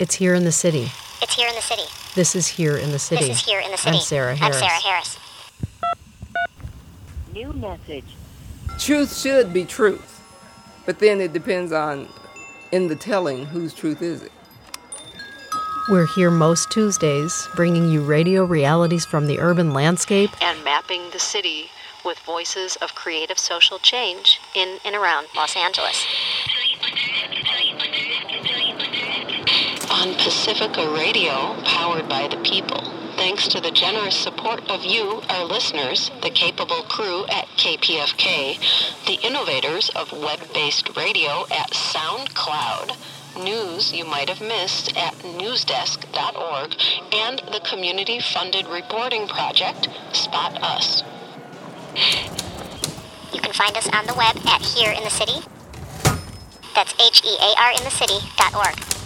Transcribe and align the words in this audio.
It's 0.00 0.14
here 0.14 0.34
in 0.34 0.44
the 0.44 0.52
city. 0.52 0.90
It's 1.20 1.34
here 1.34 1.46
in 1.46 1.54
the 1.54 1.60
city. 1.60 1.82
This 2.14 2.34
is 2.34 2.46
here 2.46 2.74
in 2.74 2.90
the 2.90 2.98
city. 2.98 3.26
This 3.26 3.40
is 3.40 3.44
here 3.44 3.60
in 3.60 3.70
the 3.70 3.76
city. 3.76 3.96
I'm 3.96 4.02
Sarah 4.02 4.34
Harris. 4.34 4.56
I'm 4.56 4.62
Sarah 4.62 4.80
Harris. 4.80 5.18
New 7.34 7.52
message. 7.52 8.06
Truth 8.78 9.14
should 9.14 9.52
be 9.52 9.66
truth, 9.66 10.22
but 10.86 11.00
then 11.00 11.20
it 11.20 11.34
depends 11.34 11.70
on, 11.70 12.08
in 12.72 12.88
the 12.88 12.96
telling, 12.96 13.44
whose 13.44 13.74
truth 13.74 14.00
is 14.00 14.22
it. 14.22 14.32
We're 15.90 16.06
here 16.06 16.30
most 16.30 16.70
Tuesdays, 16.70 17.46
bringing 17.54 17.90
you 17.90 18.00
radio 18.00 18.46
realities 18.46 19.04
from 19.04 19.26
the 19.26 19.38
urban 19.38 19.74
landscape 19.74 20.30
and 20.40 20.64
mapping 20.64 21.10
the 21.10 21.18
city 21.18 21.66
with 22.06 22.18
voices 22.20 22.76
of 22.76 22.94
creative 22.94 23.38
social 23.38 23.78
change 23.78 24.40
in 24.54 24.78
and 24.82 24.96
around 24.96 25.26
Los 25.36 25.54
Angeles. 25.56 26.06
On 30.00 30.14
Pacifica 30.14 30.90
Radio, 30.94 31.60
powered 31.62 32.08
by 32.08 32.26
the 32.26 32.38
people, 32.38 32.80
thanks 33.16 33.46
to 33.48 33.60
the 33.60 33.70
generous 33.70 34.16
support 34.16 34.66
of 34.70 34.82
you, 34.82 35.20
our 35.28 35.44
listeners, 35.44 36.10
the 36.22 36.30
capable 36.30 36.84
crew 36.84 37.26
at 37.26 37.46
KPFK, 37.58 38.56
the 39.04 39.20
innovators 39.26 39.90
of 39.90 40.10
web-based 40.12 40.96
radio 40.96 41.44
at 41.50 41.72
SoundCloud, 41.72 42.96
news 43.44 43.92
you 43.92 44.06
might 44.06 44.30
have 44.30 44.40
missed 44.40 44.96
at 44.96 45.12
newsdesk.org, 45.16 46.76
and 47.12 47.42
the 47.52 47.60
community-funded 47.68 48.68
reporting 48.68 49.28
project 49.28 49.90
Spot 50.12 50.62
Us. 50.62 51.02
You 53.34 53.40
can 53.42 53.52
find 53.52 53.76
us 53.76 53.88
on 53.92 54.06
the 54.06 54.14
web 54.14 54.38
at 54.46 54.62
Here 54.62 54.92
in 54.92 55.04
the 55.04 55.10
City. 55.10 55.46
That's 56.74 56.94
H-E-A-R 56.98 57.72
in 57.72 57.84
the 57.84 57.90
city.org. 57.90 58.99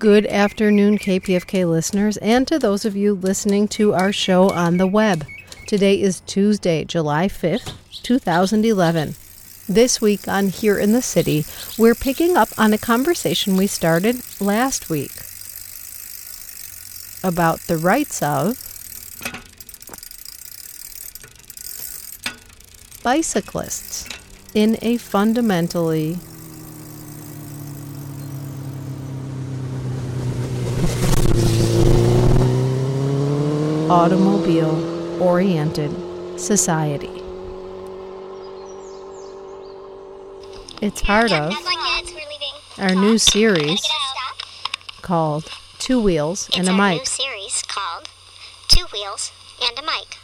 Good 0.00 0.24
afternoon, 0.28 0.96
KPFK 0.96 1.68
listeners, 1.68 2.16
and 2.16 2.48
to 2.48 2.58
those 2.58 2.86
of 2.86 2.96
you 2.96 3.12
listening 3.12 3.68
to 3.68 3.92
our 3.92 4.14
show 4.14 4.48
on 4.48 4.78
the 4.78 4.86
web. 4.86 5.26
Today 5.66 6.00
is 6.00 6.20
Tuesday, 6.20 6.84
July 6.84 7.28
5th, 7.28 7.74
2011. 8.02 9.14
This 9.68 10.00
week 10.00 10.26
on 10.26 10.48
Here 10.48 10.78
in 10.78 10.92
the 10.92 11.02
City, 11.02 11.44
we're 11.76 11.94
picking 11.94 12.34
up 12.34 12.48
on 12.56 12.72
a 12.72 12.78
conversation 12.78 13.58
we 13.58 13.66
started 13.66 14.22
last 14.40 14.88
week 14.88 15.12
about 17.22 17.60
the 17.66 17.76
rights 17.76 18.22
of 18.22 18.56
bicyclists 23.02 24.08
in 24.54 24.78
a 24.80 24.96
fundamentally 24.96 26.16
automobile 33.90 35.20
oriented 35.20 35.90
society. 36.38 37.10
It's 40.80 41.02
part 41.02 41.32
of 41.32 41.52
our 42.78 42.94
new 42.94 43.18
series 43.18 43.84
called 45.02 45.50
Two 45.80 46.00
Wheels 46.00 46.48
and 46.56 46.68
a 46.68 46.72
Mic. 46.72 47.04
series 47.04 47.62
called 47.62 48.08
Two 48.68 48.86
Wheels 48.92 49.32
and 49.60 49.76
a 49.76 49.82
Mic. 49.82 50.18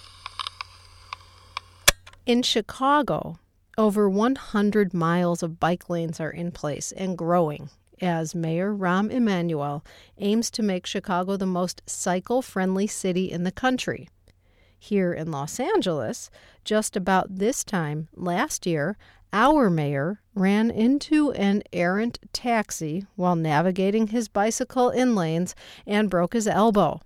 In 2.25 2.43
Chicago, 2.43 3.41
over 3.77 4.09
100 4.09 4.95
miles 4.95 5.43
of 5.43 5.59
bike 5.59 5.91
lanes 5.91 6.21
are 6.21 6.31
in 6.31 6.53
place 6.53 6.93
and 6.93 7.19
growing 7.19 7.71
as 8.01 8.35
Mayor 8.35 8.75
Rahm 8.75 9.11
Emanuel 9.11 9.85
aims 10.19 10.51
to 10.53 10.63
make 10.63 10.87
Chicago 10.87 11.37
the 11.37 11.47
most 11.47 11.83
cycle 11.87 12.43
friendly 12.43 12.87
city 12.87 13.31
in 13.31 13.45
the 13.45 13.53
country. 13.53 14.09
Here 14.79 15.13
in 15.13 15.31
Los 15.31 15.59
Angeles, 15.59 16.31
just 16.65 16.97
about 16.97 17.37
this 17.37 17.65
time 17.65 18.09
last 18.15 18.67
year, 18.67 18.97
our 19.33 19.69
mayor 19.69 20.21
ran 20.35 20.71
into 20.71 21.33
an 21.33 21.63
errant 21.73 22.19
taxi 22.33 23.07
while 23.17 23.37
navigating 23.37 24.09
his 24.09 24.29
bicycle 24.29 24.91
in 24.91 25.15
lanes 25.15 25.55
and 25.87 26.11
broke 26.11 26.35
his 26.35 26.47
elbow 26.47 27.01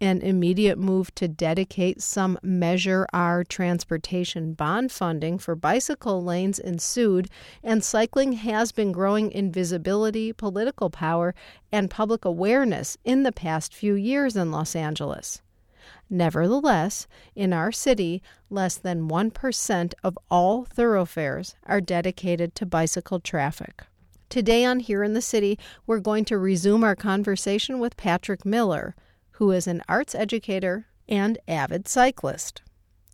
an 0.00 0.20
immediate 0.22 0.78
move 0.78 1.14
to 1.14 1.28
dedicate 1.28 2.02
some 2.02 2.38
Measure 2.42 3.06
R 3.12 3.44
transportation 3.44 4.52
bond 4.52 4.92
funding 4.92 5.38
for 5.38 5.54
bicycle 5.54 6.22
lanes 6.22 6.58
ensued, 6.58 7.28
and 7.62 7.84
cycling 7.84 8.34
has 8.34 8.72
been 8.72 8.92
growing 8.92 9.30
in 9.30 9.52
visibility, 9.52 10.32
political 10.32 10.90
power, 10.90 11.34
and 11.72 11.90
public 11.90 12.24
awareness 12.24 12.96
in 13.04 13.22
the 13.22 13.32
past 13.32 13.74
few 13.74 13.94
years 13.94 14.36
in 14.36 14.50
Los 14.50 14.76
Angeles. 14.76 15.42
Nevertheless, 16.10 17.06
in 17.34 17.52
our 17.52 17.72
city, 17.72 18.22
less 18.50 18.76
than 18.76 19.08
1% 19.08 19.94
of 20.02 20.18
all 20.30 20.64
thoroughfares 20.64 21.56
are 21.64 21.80
dedicated 21.80 22.54
to 22.54 22.66
bicycle 22.66 23.20
traffic. 23.20 23.82
Today 24.28 24.64
on 24.64 24.80
Here 24.80 25.02
in 25.02 25.12
the 25.14 25.22
City, 25.22 25.58
we're 25.86 26.00
going 26.00 26.24
to 26.26 26.38
resume 26.38 26.82
our 26.82 26.96
conversation 26.96 27.78
with 27.78 27.96
Patrick 27.96 28.44
Miller 28.44 28.94
who 29.34 29.50
is 29.50 29.66
an 29.66 29.82
arts 29.88 30.14
educator 30.14 30.86
and 31.08 31.38
avid 31.48 31.88
cyclist. 31.88 32.62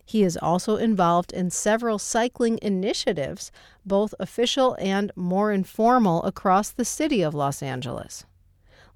He 0.04 0.22
is 0.24 0.36
also 0.36 0.76
involved 0.76 1.32
in 1.32 1.50
several 1.50 1.98
cycling 1.98 2.58
initiatives, 2.60 3.52
both 3.86 4.12
official 4.18 4.76
and 4.80 5.12
more 5.14 5.52
informal, 5.52 6.22
across 6.24 6.70
the 6.70 6.84
city 6.84 7.22
of 7.22 7.32
Los 7.32 7.62
Angeles. 7.62 8.24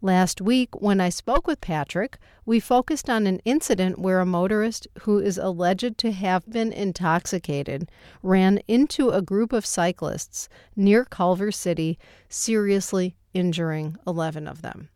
Last 0.02 0.40
week, 0.40 0.68
when 0.82 1.00
I 1.00 1.08
spoke 1.08 1.46
with 1.46 1.60
Patrick, 1.60 2.18
we 2.44 2.60
focused 2.60 3.08
on 3.08 3.26
an 3.26 3.40
incident 3.46 3.98
where 3.98 4.20
a 4.20 4.26
motorist 4.26 4.86
who 5.02 5.18
is 5.18 5.38
alleged 5.38 5.96
to 5.98 6.12
have 6.12 6.50
been 6.50 6.72
intoxicated 6.72 7.88
ran 8.22 8.58
into 8.68 9.10
a 9.10 9.22
group 9.22 9.52
of 9.54 9.64
cyclists 9.64 10.48
near 10.76 11.06
Culver 11.06 11.50
City, 11.50 11.98
seriously 12.28 13.16
injuring 13.32 13.96
11 14.06 14.46
of 14.46 14.60
them. 14.60 14.90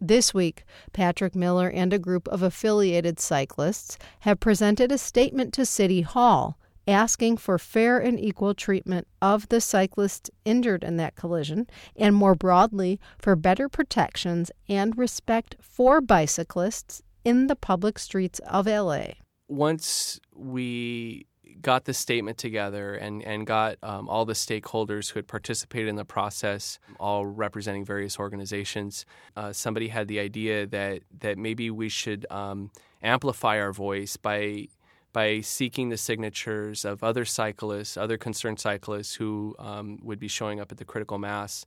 This 0.00 0.34
week, 0.34 0.64
Patrick 0.92 1.34
Miller 1.34 1.68
and 1.70 1.92
a 1.92 1.98
group 1.98 2.28
of 2.28 2.42
affiliated 2.42 3.20
cyclists 3.20 3.96
have 4.20 4.40
presented 4.40 4.90
a 4.90 4.98
statement 4.98 5.52
to 5.54 5.64
City 5.64 6.02
Hall 6.02 6.58
asking 6.86 7.36
for 7.36 7.58
fair 7.58 7.98
and 7.98 8.20
equal 8.20 8.54
treatment 8.54 9.06
of 9.22 9.48
the 9.48 9.60
cyclists 9.60 10.30
injured 10.44 10.84
in 10.84 10.96
that 10.98 11.16
collision 11.16 11.66
and 11.96 12.14
more 12.14 12.34
broadly 12.34 13.00
for 13.18 13.36
better 13.36 13.68
protections 13.68 14.50
and 14.68 14.98
respect 14.98 15.56
for 15.60 16.00
bicyclists 16.00 17.02
in 17.24 17.46
the 17.46 17.56
public 17.56 17.98
streets 17.98 18.38
of 18.40 18.66
LA. 18.66 19.06
Once 19.48 20.20
we 20.34 21.26
got 21.60 21.84
the 21.84 21.94
statement 21.94 22.38
together 22.38 22.94
and, 22.94 23.22
and 23.22 23.46
got 23.46 23.76
um, 23.82 24.08
all 24.08 24.24
the 24.24 24.34
stakeholders 24.34 25.10
who 25.10 25.18
had 25.18 25.26
participated 25.26 25.88
in 25.88 25.96
the 25.96 26.04
process, 26.04 26.78
all 27.00 27.26
representing 27.26 27.84
various 27.84 28.18
organizations. 28.18 29.06
Uh, 29.36 29.52
somebody 29.52 29.88
had 29.88 30.08
the 30.08 30.20
idea 30.20 30.66
that, 30.66 31.00
that 31.20 31.38
maybe 31.38 31.70
we 31.70 31.88
should 31.88 32.26
um, 32.30 32.70
amplify 33.02 33.60
our 33.60 33.72
voice 33.72 34.16
by 34.16 34.68
by 35.14 35.40
seeking 35.40 35.90
the 35.90 35.96
signatures 35.96 36.84
of 36.84 37.04
other 37.04 37.24
cyclists, 37.24 37.96
other 37.96 38.18
concerned 38.18 38.58
cyclists 38.58 39.14
who 39.14 39.54
um, 39.60 39.96
would 40.02 40.18
be 40.18 40.26
showing 40.26 40.58
up 40.58 40.72
at 40.72 40.78
the 40.78 40.84
critical 40.84 41.18
mass 41.18 41.64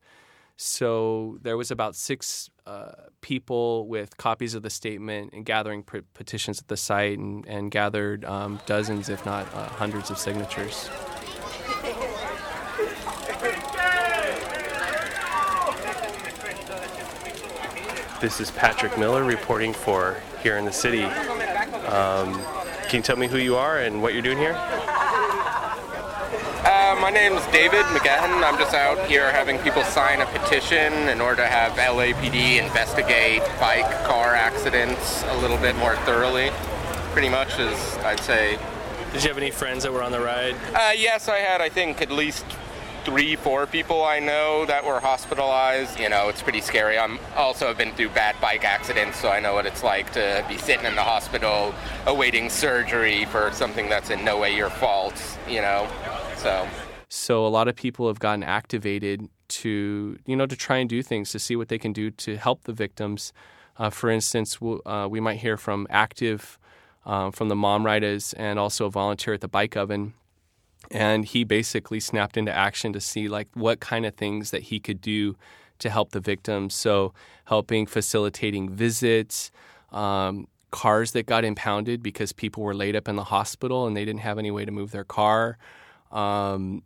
so 0.57 1.37
there 1.43 1.55
was 1.55 1.69
about 1.69 1.95
six 1.95 2.49
uh, 2.65 2.91
people 3.21 3.87
with 3.87 4.17
copies 4.17 4.55
of 4.55 4.63
the 4.63 4.71
statement 4.71 5.31
and 5.31 5.45
gathering 5.45 5.83
p- 5.83 6.01
petitions 6.15 6.59
at 6.59 6.67
the 6.67 6.75
site 6.75 7.19
and, 7.19 7.47
and 7.47 7.69
gathered 7.69 8.25
um, 8.25 8.59
dozens, 8.65 9.07
if 9.07 9.23
not 9.23 9.45
uh, 9.53 9.69
hundreds, 9.69 10.09
of 10.09 10.17
signatures. 10.17 10.89
This 18.19 18.41
is 18.41 18.49
Patrick 18.49 18.97
Miller 18.97 19.23
reporting 19.23 19.73
for 19.73 20.19
Here 20.41 20.57
in 20.57 20.65
the 20.65 20.71
City. 20.71 21.03
Um, 21.03 22.33
can 22.87 22.97
you 22.97 23.01
tell 23.03 23.15
me 23.15 23.27
who 23.27 23.37
you 23.37 23.55
are 23.55 23.77
and 23.79 24.01
what 24.01 24.13
you're 24.13 24.23
doing 24.23 24.39
here? 24.39 24.53
Uh, 26.97 27.01
my 27.01 27.09
name 27.09 27.33
is 27.33 27.45
David 27.47 27.83
McGahan. 27.85 28.43
I'm 28.43 28.57
just 28.57 28.73
out 28.73 29.05
here 29.07 29.31
having 29.31 29.59
people 29.59 29.83
sign 29.83 30.21
a 30.21 30.25
petition 30.25 30.93
in 31.09 31.21
order 31.21 31.43
to 31.43 31.47
have 31.47 31.73
LAPD 31.73 32.59
investigate 32.59 33.41
bike 33.59 33.89
car 34.05 34.33
accidents 34.33 35.23
a 35.27 35.37
little 35.37 35.57
bit 35.57 35.75
more 35.75 35.95
thoroughly. 35.97 36.49
Pretty 37.11 37.29
much 37.29 37.59
is, 37.59 37.97
I'd 37.97 38.19
say. 38.21 38.57
Did 39.13 39.23
you 39.23 39.29
have 39.29 39.37
any 39.37 39.51
friends 39.51 39.83
that 39.83 39.93
were 39.93 40.01
on 40.01 40.11
the 40.11 40.19
ride? 40.19 40.55
Uh, 40.73 40.93
yes, 40.95 41.27
I 41.27 41.37
had, 41.37 41.61
I 41.61 41.69
think, 41.69 42.01
at 42.01 42.11
least 42.11 42.45
three, 43.03 43.35
four 43.35 43.67
people 43.67 44.03
I 44.03 44.19
know 44.19 44.65
that 44.65 44.83
were 44.83 44.99
hospitalized. 44.99 45.99
You 45.99 46.09
know, 46.09 46.29
it's 46.29 46.41
pretty 46.41 46.61
scary. 46.61 46.97
I'm 46.97 47.19
also 47.35 47.67
have 47.67 47.77
been 47.77 47.93
through 47.93 48.09
bad 48.09 48.35
bike 48.41 48.65
accidents, 48.65 49.19
so 49.19 49.29
I 49.29 49.39
know 49.39 49.53
what 49.53 49.65
it's 49.65 49.83
like 49.83 50.11
to 50.13 50.43
be 50.49 50.57
sitting 50.57 50.85
in 50.85 50.95
the 50.95 51.03
hospital 51.03 51.75
awaiting 52.05 52.49
surgery 52.49 53.25
for 53.25 53.51
something 53.51 53.87
that's 53.87 54.09
in 54.09 54.25
no 54.25 54.39
way 54.39 54.55
your 54.55 54.69
fault. 54.69 55.21
You 55.47 55.61
know, 55.61 55.87
so. 56.37 56.67
So 57.09 57.45
a 57.45 57.49
lot 57.49 57.67
of 57.67 57.75
people 57.75 58.07
have 58.07 58.19
gotten 58.19 58.43
activated 58.43 59.29
to 59.49 60.19
you 60.25 60.35
know 60.35 60.45
to 60.45 60.55
try 60.55 60.77
and 60.77 60.89
do 60.89 61.01
things 61.01 61.31
to 61.31 61.39
see 61.39 61.55
what 61.55 61.69
they 61.69 61.77
can 61.77 61.93
do 61.93 62.11
to 62.11 62.37
help 62.37 62.63
the 62.63 62.73
victims. 62.73 63.33
Uh, 63.77 63.89
for 63.89 64.09
instance, 64.09 64.59
we'll, 64.59 64.81
uh, 64.85 65.07
we 65.09 65.19
might 65.19 65.39
hear 65.39 65.55
from 65.55 65.87
active 65.89 66.57
um, 67.05 67.31
from 67.31 67.47
the 67.47 67.55
mom 67.55 67.85
riders 67.85 68.33
and 68.33 68.59
also 68.59 68.85
a 68.85 68.91
volunteer 68.91 69.33
at 69.33 69.41
the 69.41 69.47
bike 69.47 69.77
oven. 69.77 70.13
And 70.91 71.25
he 71.25 71.43
basically 71.43 71.99
snapped 71.99 72.37
into 72.37 72.51
action 72.51 72.93
to 72.93 72.99
see 72.99 73.27
like 73.27 73.47
what 73.53 73.79
kind 73.79 74.05
of 74.05 74.15
things 74.15 74.51
that 74.51 74.63
he 74.63 74.79
could 74.79 75.01
do 75.01 75.35
to 75.79 75.89
help 75.89 76.11
the 76.11 76.19
victims. 76.19 76.73
So 76.73 77.13
helping 77.45 77.85
facilitating 77.85 78.69
visits 78.69 79.51
um, 79.91 80.47
cars 80.71 81.11
that 81.11 81.25
got 81.25 81.45
impounded 81.45 82.03
because 82.03 82.33
people 82.33 82.63
were 82.63 82.73
laid 82.73 82.95
up 82.95 83.07
in 83.07 83.15
the 83.15 83.25
hospital 83.25 83.87
and 83.87 83.95
they 83.95 84.05
didn't 84.05 84.21
have 84.21 84.37
any 84.37 84.51
way 84.51 84.65
to 84.65 84.71
move 84.71 84.91
their 84.91 85.05
car. 85.05 85.57
Um, 86.11 86.83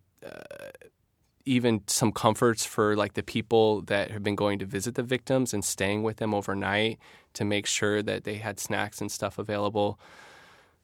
even 1.45 1.81
some 1.87 2.11
comforts 2.11 2.65
for 2.65 2.95
like 2.95 3.13
the 3.13 3.23
people 3.23 3.81
that 3.83 4.11
have 4.11 4.23
been 4.23 4.35
going 4.35 4.59
to 4.59 4.65
visit 4.65 4.95
the 4.95 5.03
victims 5.03 5.53
and 5.53 5.65
staying 5.65 6.03
with 6.03 6.17
them 6.17 6.33
overnight 6.33 6.99
to 7.33 7.45
make 7.45 7.65
sure 7.65 8.01
that 8.01 8.23
they 8.23 8.35
had 8.35 8.59
snacks 8.59 9.01
and 9.01 9.11
stuff 9.11 9.37
available. 9.37 9.99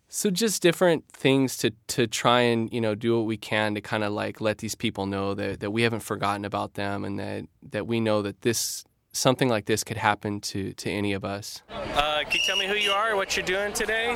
So 0.10 0.30
just 0.30 0.62
different 0.62 1.06
things 1.10 1.57
to 1.57 1.72
to 1.88 2.07
try 2.07 2.42
and 2.42 2.72
you 2.72 2.80
know 2.80 2.95
do 2.95 3.18
what 3.18 3.25
we 3.25 3.38
can 3.38 3.75
to 3.75 3.81
kind 3.81 4.04
of 4.04 4.13
like 4.13 4.39
let 4.39 4.60
these 4.60 4.75
people 4.75 5.06
know 5.06 5.34
that 5.34 5.60
that 5.60 5.72
we 5.72 5.81
haven't 5.81 6.00
forgotten 6.00 6.45
about 6.45 6.75
them 6.75 7.04
and 7.04 7.19
that 7.19 7.45
that 7.72 7.88
we 7.88 8.00
know 8.00 8.22
that 8.22 8.42
this 8.42 8.86
something 9.18 9.50
like 9.50 9.66
this 9.66 9.84
could 9.84 9.98
happen 9.98 10.40
to 10.40 10.74
to 10.74 10.90
any 10.90 11.14
of 11.14 11.25
us. 11.25 11.62
Uh, 11.69 12.24
can 12.24 12.34
you 12.34 12.40
tell 12.46 12.58
me 12.58 12.68
who 12.68 12.75
you 12.75 12.92
are, 12.92 13.10
and 13.10 13.18
what 13.18 13.36
you're 13.36 13.46
doing 13.46 13.74
today? 13.74 14.16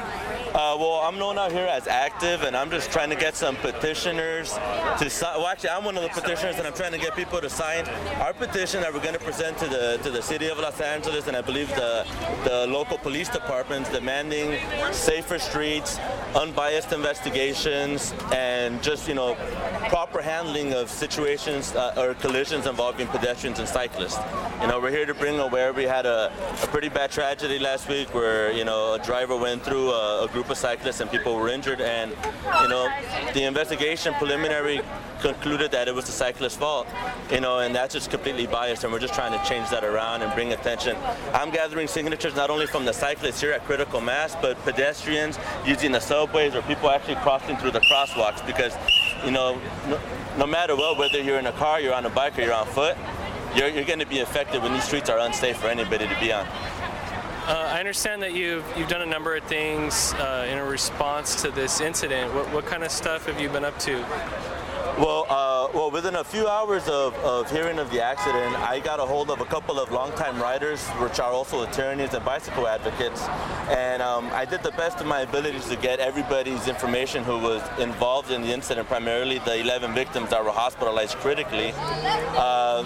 Uh, 0.53 0.75
well, 0.79 1.01
I'm 1.03 1.17
known 1.17 1.37
out 1.37 1.51
here 1.51 1.65
as 1.65 1.87
active, 1.87 2.43
and 2.43 2.55
I'm 2.55 2.69
just 2.69 2.91
trying 2.91 3.09
to 3.09 3.15
get 3.15 3.35
some 3.35 3.55
petitioners 3.57 4.53
to 4.99 5.09
sign. 5.09 5.37
Well, 5.37 5.47
actually, 5.47 5.71
I'm 5.71 5.83
one 5.83 5.97
of 5.97 6.03
the 6.03 6.09
petitioners, 6.09 6.57
and 6.57 6.67
I'm 6.67 6.73
trying 6.73 6.91
to 6.91 6.97
get 6.99 7.15
people 7.15 7.41
to 7.41 7.49
sign 7.49 7.85
our 8.19 8.33
petition 8.33 8.81
that 8.81 8.93
we're 8.93 9.01
going 9.01 9.13
to 9.13 9.25
present 9.25 9.57
to 9.59 9.67
the 9.67 9.99
to 10.03 10.11
the 10.11 10.21
city 10.21 10.47
of 10.47 10.59
Los 10.59 10.79
Angeles, 10.79 11.27
and 11.27 11.35
I 11.35 11.41
believe 11.41 11.69
the 11.69 12.05
the 12.43 12.67
local 12.67 12.97
police 12.97 13.29
departments 13.29 13.89
demanding 13.89 14.59
safer 14.91 15.39
streets, 15.39 15.99
unbiased 16.35 16.91
investigations, 16.91 18.13
and 18.33 18.81
just 18.83 19.07
you 19.07 19.15
know 19.15 19.35
proper 19.89 20.21
handling 20.21 20.73
of 20.73 20.89
situations 20.89 21.75
uh, 21.75 21.93
or 21.97 22.13
collisions 22.15 22.67
involving 22.67 23.07
pedestrians 23.07 23.59
and 23.59 23.67
cyclists. 23.67 24.19
You 24.61 24.67
know, 24.67 24.79
we're 24.79 24.90
here 24.91 25.05
to 25.05 25.13
bring 25.13 25.39
aware. 25.39 25.73
We 25.73 25.83
had 25.83 26.05
a, 26.05 26.31
a 26.61 26.67
pretty 26.67 26.89
bad 26.89 27.11
tragedy 27.11 27.57
last 27.57 27.87
week 27.89 28.13
where 28.13 28.51
you 28.51 28.65
know 28.65 28.93
a 28.93 28.99
driver 28.99 29.35
went 29.35 29.63
through 29.63 29.91
a, 29.91 30.25
a 30.25 30.27
group 30.27 30.49
of 30.49 30.57
cyclists 30.57 30.99
and 30.99 31.09
people 31.09 31.35
were 31.35 31.49
injured, 31.49 31.81
and 31.81 32.11
you 32.11 32.67
know 32.67 32.89
the 33.33 33.43
investigation 33.43 34.13
preliminary 34.15 34.81
concluded 35.21 35.71
that 35.71 35.87
it 35.87 35.95
was 35.95 36.05
the 36.05 36.11
cyclist's 36.11 36.57
fault. 36.57 36.87
You 37.31 37.39
know, 37.39 37.59
and 37.59 37.73
that's 37.73 37.93
just 37.93 38.11
completely 38.11 38.45
biased, 38.45 38.83
and 38.83 38.91
we're 38.91 38.99
just 38.99 39.13
trying 39.13 39.31
to 39.31 39.49
change 39.49 39.69
that 39.69 39.83
around 39.83 40.21
and 40.21 40.33
bring 40.33 40.51
attention. 40.53 40.97
I'm 41.33 41.49
gathering 41.49 41.87
signatures 41.87 42.35
not 42.35 42.49
only 42.49 42.67
from 42.67 42.85
the 42.85 42.93
cyclists 42.93 43.39
here 43.39 43.53
at 43.53 43.63
Critical 43.65 44.01
Mass, 44.01 44.35
but 44.41 44.57
pedestrians 44.63 45.39
using 45.65 45.91
the 45.91 46.01
subways 46.01 46.53
or 46.53 46.61
people 46.63 46.89
actually 46.89 47.15
crossing 47.15 47.55
through 47.57 47.71
the 47.71 47.81
crosswalks 47.81 48.45
because 48.45 48.75
you 49.25 49.31
know, 49.31 49.59
no, 49.87 49.99
no, 50.37 50.47
matter 50.47 50.75
what, 50.75 50.97
whether 50.97 51.21
you're 51.21 51.37
in 51.37 51.45
a 51.45 51.51
car, 51.51 51.79
you're 51.79 51.93
on 51.93 52.05
a 52.05 52.09
bike, 52.09 52.37
or 52.37 52.41
you're 52.41 52.53
on 52.53 52.65
foot, 52.65 52.97
you're, 53.55 53.67
you're 53.67 53.85
going 53.85 53.99
to 53.99 54.05
be 54.05 54.19
affected 54.19 54.61
when 54.61 54.73
these 54.73 54.83
streets 54.83 55.09
are 55.09 55.19
unsafe 55.19 55.57
for 55.57 55.67
anybody 55.67 56.07
to 56.07 56.19
be 56.19 56.31
on. 56.31 56.45
Uh, 57.47 57.71
I 57.73 57.79
understand 57.79 58.21
that 58.21 58.33
you've 58.33 58.63
you've 58.77 58.87
done 58.87 59.01
a 59.01 59.05
number 59.05 59.35
of 59.35 59.43
things 59.45 60.13
uh, 60.13 60.47
in 60.49 60.57
a 60.57 60.63
response 60.63 61.41
to 61.41 61.49
this 61.49 61.81
incident. 61.81 62.33
What, 62.33 62.45
what 62.53 62.65
kind 62.65 62.83
of 62.83 62.91
stuff 62.91 63.25
have 63.25 63.41
you 63.41 63.49
been 63.49 63.65
up 63.65 63.77
to? 63.79 63.95
Well, 64.99 65.25
uh, 65.27 65.50
well, 65.73 65.91
within 65.91 66.15
a 66.15 66.23
few 66.23 66.47
hours 66.47 66.87
of, 66.87 67.13
of 67.25 67.51
hearing 67.51 67.77
of 67.77 67.91
the 67.91 68.01
accident, 68.01 68.55
I 68.57 68.79
got 68.79 68.99
a 68.99 69.05
hold 69.05 69.29
of 69.29 69.41
a 69.41 69.45
couple 69.45 69.79
of 69.79 69.91
longtime 69.91 70.41
riders, 70.41 70.87
which 71.01 71.19
are 71.19 71.31
also 71.31 71.63
attorneys 71.63 72.13
and 72.13 72.23
bicycle 72.23 72.67
advocates, 72.67 73.21
and 73.69 74.01
um, 74.01 74.29
I 74.31 74.45
did 74.45 74.63
the 74.63 74.71
best 74.71 75.01
of 75.01 75.07
my 75.07 75.21
abilities 75.21 75.67
to 75.67 75.75
get 75.75 75.99
everybody's 75.99 76.67
information 76.67 77.23
who 77.23 77.37
was 77.37 77.61
involved 77.79 78.31
in 78.31 78.41
the 78.41 78.53
incident, 78.53 78.87
primarily 78.87 79.39
the 79.39 79.59
11 79.59 79.93
victims 79.93 80.29
that 80.29 80.43
were 80.43 80.51
hospitalized 80.51 81.17
critically. 81.17 81.73
Uh, 81.75 82.83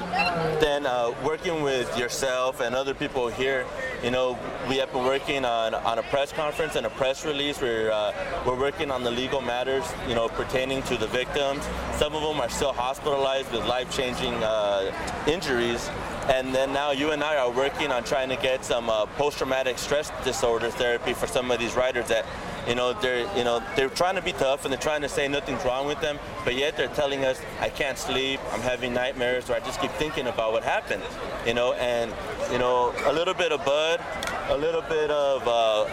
then 0.60 0.86
uh, 0.86 1.14
working 1.24 1.62
with 1.62 1.98
yourself 1.98 2.62
and 2.62 2.76
other 2.76 2.94
people 2.94 3.28
here, 3.28 3.66
you 4.04 4.12
know, 4.12 4.38
we 4.68 4.78
have 4.78 4.92
been 4.92 5.04
working 5.04 5.46
on, 5.46 5.74
on 5.74 6.00
a 6.00 6.04
press 6.04 6.32
conference 6.32 6.76
and 6.76 6.86
a 6.86 6.90
press 6.90 7.26
release. 7.26 7.62
We're, 7.62 7.92
uh, 7.92 8.14
we're 8.46 8.60
working 8.60 8.92
on 8.92 9.04
the 9.04 9.12
legal 9.12 9.42
matters, 9.42 9.86
you 10.08 10.16
know, 10.16 10.28
pertaining 10.28 10.84
to 10.84 10.98
the 10.98 11.08
victims. 11.08 11.68
Some 11.98 12.14
of 12.16 12.22
them 12.22 12.40
are 12.42 12.50
still 12.50 12.65
hospitalized 12.72 13.52
with 13.52 13.66
life-changing 13.66 14.34
uh, 14.44 14.92
injuries. 15.28 15.90
And 16.28 16.56
then 16.56 16.74
now 16.74 16.92
you 16.92 17.12
and 17.12 17.24
I 17.24 17.38
are 17.38 17.52
working 17.52 17.92
on 17.92 18.04
trying 18.04 18.30
to 18.30 18.36
get 18.36 18.66
some 18.66 18.90
uh, 18.90 19.06
post-traumatic 19.06 19.78
stress 19.78 20.12
disorder 20.24 20.72
therapy 20.72 21.14
for 21.14 21.28
some 21.28 21.52
of 21.52 21.60
these 21.60 21.76
riders 21.76 22.08
that, 22.08 22.26
you 22.68 22.74
know, 22.74 22.94
they're, 22.94 23.28
you 23.38 23.44
know, 23.44 23.62
they're 23.76 23.90
trying 23.90 24.16
to 24.16 24.24
be 24.24 24.34
tough 24.34 24.66
and 24.66 24.74
they're 24.74 24.82
trying 24.82 25.02
to 25.02 25.10
say 25.10 25.28
nothing's 25.28 25.64
wrong 25.64 25.86
with 25.86 26.02
them, 26.02 26.18
but 26.44 26.56
yet 26.56 26.76
they're 26.78 26.88
telling 26.88 27.24
us, 27.26 27.40
I 27.62 27.70
can't 27.70 27.98
sleep, 27.98 28.40
I'm 28.52 28.62
having 28.62 28.92
nightmares, 28.92 29.52
or 29.52 29.54
I 29.54 29.60
just 29.60 29.80
keep 29.80 29.92
thinking 29.92 30.26
about 30.26 30.52
what 30.52 30.64
happened, 30.64 31.04
you 31.46 31.54
know, 31.54 31.74
and, 31.74 32.12
you 32.52 32.58
know, 32.58 32.92
a 33.06 33.14
little 33.14 33.36
bit 33.36 33.52
of 33.52 33.64
Bud, 33.64 34.02
a 34.50 34.58
little 34.58 34.82
bit 34.82 35.12
of 35.12 35.48
uh, 35.48 35.86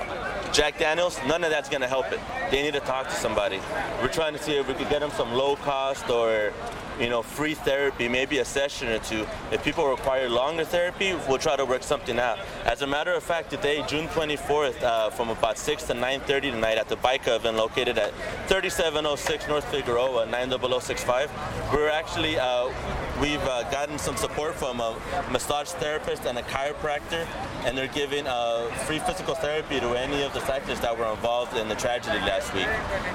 Jack 0.53 0.79
Daniels, 0.79 1.19
none 1.27 1.45
of 1.45 1.51
that's 1.51 1.71
going 1.71 1.81
to 1.81 1.89
help 1.89 2.13
it. 2.13 2.21
They 2.51 2.63
need 2.63 2.75
to 2.75 2.81
talk 2.81 3.09
to 3.09 3.15
somebody. 3.15 3.59
We're 4.03 4.09
trying 4.09 4.35
to 4.35 4.39
see 4.39 4.53
if 4.53 4.69
we 4.69 4.75
could 4.75 4.91
get 4.91 5.01
them 5.01 5.11
some 5.13 5.33
low 5.33 5.57
cost 5.57 6.11
or 6.11 6.53
you 7.01 7.09
know, 7.09 7.23
free 7.23 7.55
therapy, 7.55 8.07
maybe 8.07 8.39
a 8.39 8.45
session 8.45 8.89
or 8.89 8.99
two. 8.99 9.27
If 9.51 9.65
people 9.65 9.89
require 9.89 10.29
longer 10.29 10.65
therapy, 10.65 11.15
we'll 11.27 11.39
try 11.39 11.57
to 11.57 11.65
work 11.65 11.83
something 11.83 12.19
out. 12.19 12.39
As 12.65 12.83
a 12.83 12.87
matter 12.87 13.13
of 13.15 13.23
fact, 13.23 13.51
today, 13.51 13.83
June 13.89 14.09
24th, 14.09 14.83
uh, 14.83 15.11
from 15.11 15.31
about 15.31 15.57
6 15.57 15.85
to 15.85 15.95
9.30 15.95 16.53
tonight 16.53 16.79
at 16.79 16.89
the 16.89 16.97
bike 16.97 17.27
oven 17.29 17.57
located 17.57 17.97
at 17.97 18.13
3706 18.49 19.49
North 19.49 19.65
Figueroa, 19.71 20.27
90065, 20.27 21.31
we're 21.73 21.89
actually, 21.89 22.39
uh, 22.39 22.71
we've 23.23 23.43
uh, 23.45 23.63
gotten 23.71 23.99
some 23.99 24.17
support 24.17 24.55
from 24.55 24.81
a 24.81 24.95
massage 25.31 25.69
therapist 25.69 26.27
and 26.27 26.37
a 26.37 26.43
chiropractor, 26.43 27.27
and 27.65 27.79
they're 27.79 27.87
giving 27.87 28.27
uh, 28.27 28.67
free 28.87 28.99
physical 28.99 29.35
therapy 29.35 29.81
to 29.81 29.95
any 29.95 30.23
of 30.23 30.35
the 30.35 30.41
cyclists 30.41 30.81
that 30.81 30.99
were 30.99 31.11
involved 31.11 31.57
in 31.57 31.69
the 31.69 31.77
tragedy 31.77 32.19
last 32.19 32.53
week. 32.53 32.69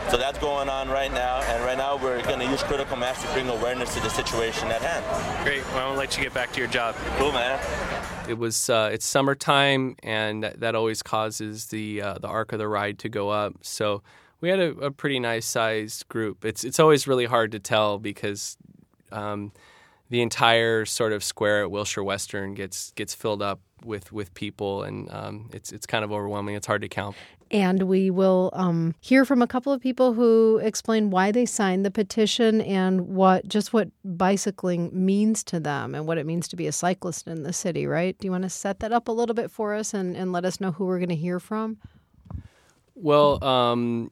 So 0.09 0.17
that's 0.17 0.39
going 0.39 0.69
on 0.69 0.89
right 0.89 1.11
now, 1.11 1.41
and 1.41 1.63
right 1.63 1.77
now 1.77 1.95
we're 1.95 2.23
going 2.23 2.39
to 2.39 2.45
use 2.45 2.63
critical 2.63 2.97
mass 2.97 3.21
to 3.21 3.31
bring 3.33 3.47
awareness 3.49 3.67
awareness 3.67 3.93
to 3.95 3.99
the 3.99 4.09
situation 4.09 4.69
at 4.69 4.81
hand. 4.81 5.43
Great. 5.43 5.61
Well, 5.73 5.89
I'll 5.91 5.97
let 5.97 6.15
you 6.15 6.23
get 6.23 6.33
back 6.33 6.53
to 6.53 6.59
your 6.59 6.69
job. 6.69 6.95
Cool, 7.17 7.33
man. 7.33 7.59
It 8.29 8.37
was 8.37 8.69
uh, 8.69 8.89
it's 8.93 9.05
summertime, 9.05 9.97
and 10.03 10.43
that, 10.43 10.61
that 10.61 10.73
always 10.73 11.03
causes 11.03 11.65
the 11.67 12.01
uh, 12.01 12.13
the 12.19 12.27
arc 12.27 12.53
of 12.53 12.59
the 12.59 12.67
ride 12.67 12.97
to 12.99 13.09
go 13.09 13.29
up. 13.29 13.55
So 13.61 14.03
we 14.39 14.47
had 14.47 14.59
a, 14.59 14.69
a, 14.77 14.91
pretty 14.91 15.19
nice 15.19 15.45
sized 15.45 16.07
group. 16.07 16.45
It's 16.45 16.63
it's 16.63 16.79
always 16.79 17.07
really 17.07 17.25
hard 17.25 17.51
to 17.51 17.59
tell 17.59 17.99
because 17.99 18.57
um, 19.11 19.51
the 20.09 20.21
entire 20.21 20.85
sort 20.85 21.13
of 21.13 21.23
square 21.23 21.63
at 21.63 21.71
Wilshire 21.71 22.03
Western 22.03 22.53
gets 22.53 22.91
gets 22.91 23.13
filled 23.13 23.41
up 23.41 23.59
with 23.83 24.11
with 24.11 24.33
people, 24.33 24.83
and 24.83 25.11
um, 25.11 25.49
it's 25.53 25.71
it's 25.71 25.85
kind 25.85 26.03
of 26.03 26.11
overwhelming. 26.11 26.55
It's 26.55 26.67
hard 26.67 26.81
to 26.81 26.89
count. 26.89 27.15
And 27.49 27.83
we 27.83 28.09
will 28.09 28.49
um, 28.51 28.93
hear 28.99 29.23
from 29.23 29.41
a 29.41 29.47
couple 29.47 29.71
of 29.71 29.79
people 29.79 30.11
who 30.13 30.59
explain 30.61 31.11
why 31.11 31.31
they 31.31 31.45
signed 31.45 31.85
the 31.85 31.91
petition 31.91 32.59
and 32.59 33.07
what 33.07 33.47
just 33.47 33.71
what 33.71 33.89
bicycling 34.03 34.89
means 34.93 35.45
to 35.45 35.59
them 35.59 35.95
and 35.95 36.05
what 36.05 36.17
it 36.17 36.25
means 36.25 36.49
to 36.49 36.57
be 36.57 36.67
a 36.67 36.73
cyclist 36.73 37.25
in 37.25 37.43
the 37.43 37.53
city. 37.53 37.87
Right? 37.87 38.17
Do 38.17 38.27
you 38.27 38.31
want 38.31 38.43
to 38.43 38.49
set 38.49 38.79
that 38.79 38.91
up 38.91 39.07
a 39.07 39.13
little 39.13 39.35
bit 39.35 39.49
for 39.49 39.75
us 39.75 39.93
and, 39.93 40.15
and 40.15 40.31
let 40.31 40.43
us 40.43 40.59
know 40.59 40.71
who 40.71 40.85
we're 40.85 40.99
going 40.99 41.09
to 41.09 41.15
hear 41.15 41.39
from? 41.39 41.77
Well, 42.95 43.43
um, 43.43 44.11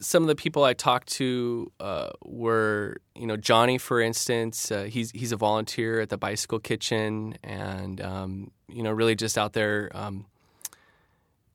some 0.00 0.22
of 0.22 0.28
the 0.28 0.36
people 0.36 0.64
I 0.64 0.74
talked 0.74 1.08
to 1.14 1.72
uh, 1.80 2.10
were, 2.24 2.98
you 3.14 3.26
know, 3.26 3.36
Johnny, 3.36 3.78
for 3.78 4.00
instance. 4.00 4.70
Uh, 4.70 4.84
he's 4.84 5.10
he's 5.10 5.32
a 5.32 5.36
volunteer 5.36 6.00
at 6.00 6.08
the 6.08 6.16
Bicycle 6.16 6.58
Kitchen, 6.60 7.36
and 7.42 8.00
um, 8.00 8.50
you 8.68 8.82
know, 8.82 8.92
really 8.92 9.16
just 9.16 9.36
out 9.36 9.52
there, 9.54 9.90
um, 9.94 10.26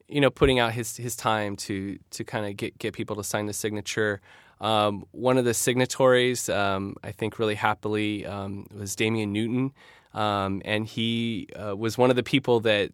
you 0.07 0.19
know, 0.19 0.29
putting 0.29 0.59
out 0.59 0.73
his 0.73 0.97
his 0.97 1.15
time 1.15 1.55
to 1.57 1.97
to 2.11 2.23
kind 2.23 2.45
of 2.45 2.57
get 2.57 2.77
get 2.77 2.93
people 2.93 3.15
to 3.15 3.23
sign 3.23 3.45
the 3.45 3.53
signature. 3.53 4.21
Um, 4.59 5.05
one 5.11 5.37
of 5.37 5.45
the 5.45 5.53
signatories, 5.53 6.47
um, 6.49 6.95
I 7.03 7.11
think, 7.11 7.39
really 7.39 7.55
happily 7.55 8.25
um, 8.25 8.67
was 8.73 8.95
Damien 8.95 9.33
Newton, 9.33 9.73
um, 10.13 10.61
and 10.65 10.85
he 10.85 11.47
uh, 11.55 11.75
was 11.75 11.97
one 11.97 12.09
of 12.09 12.15
the 12.15 12.23
people 12.23 12.59
that 12.61 12.91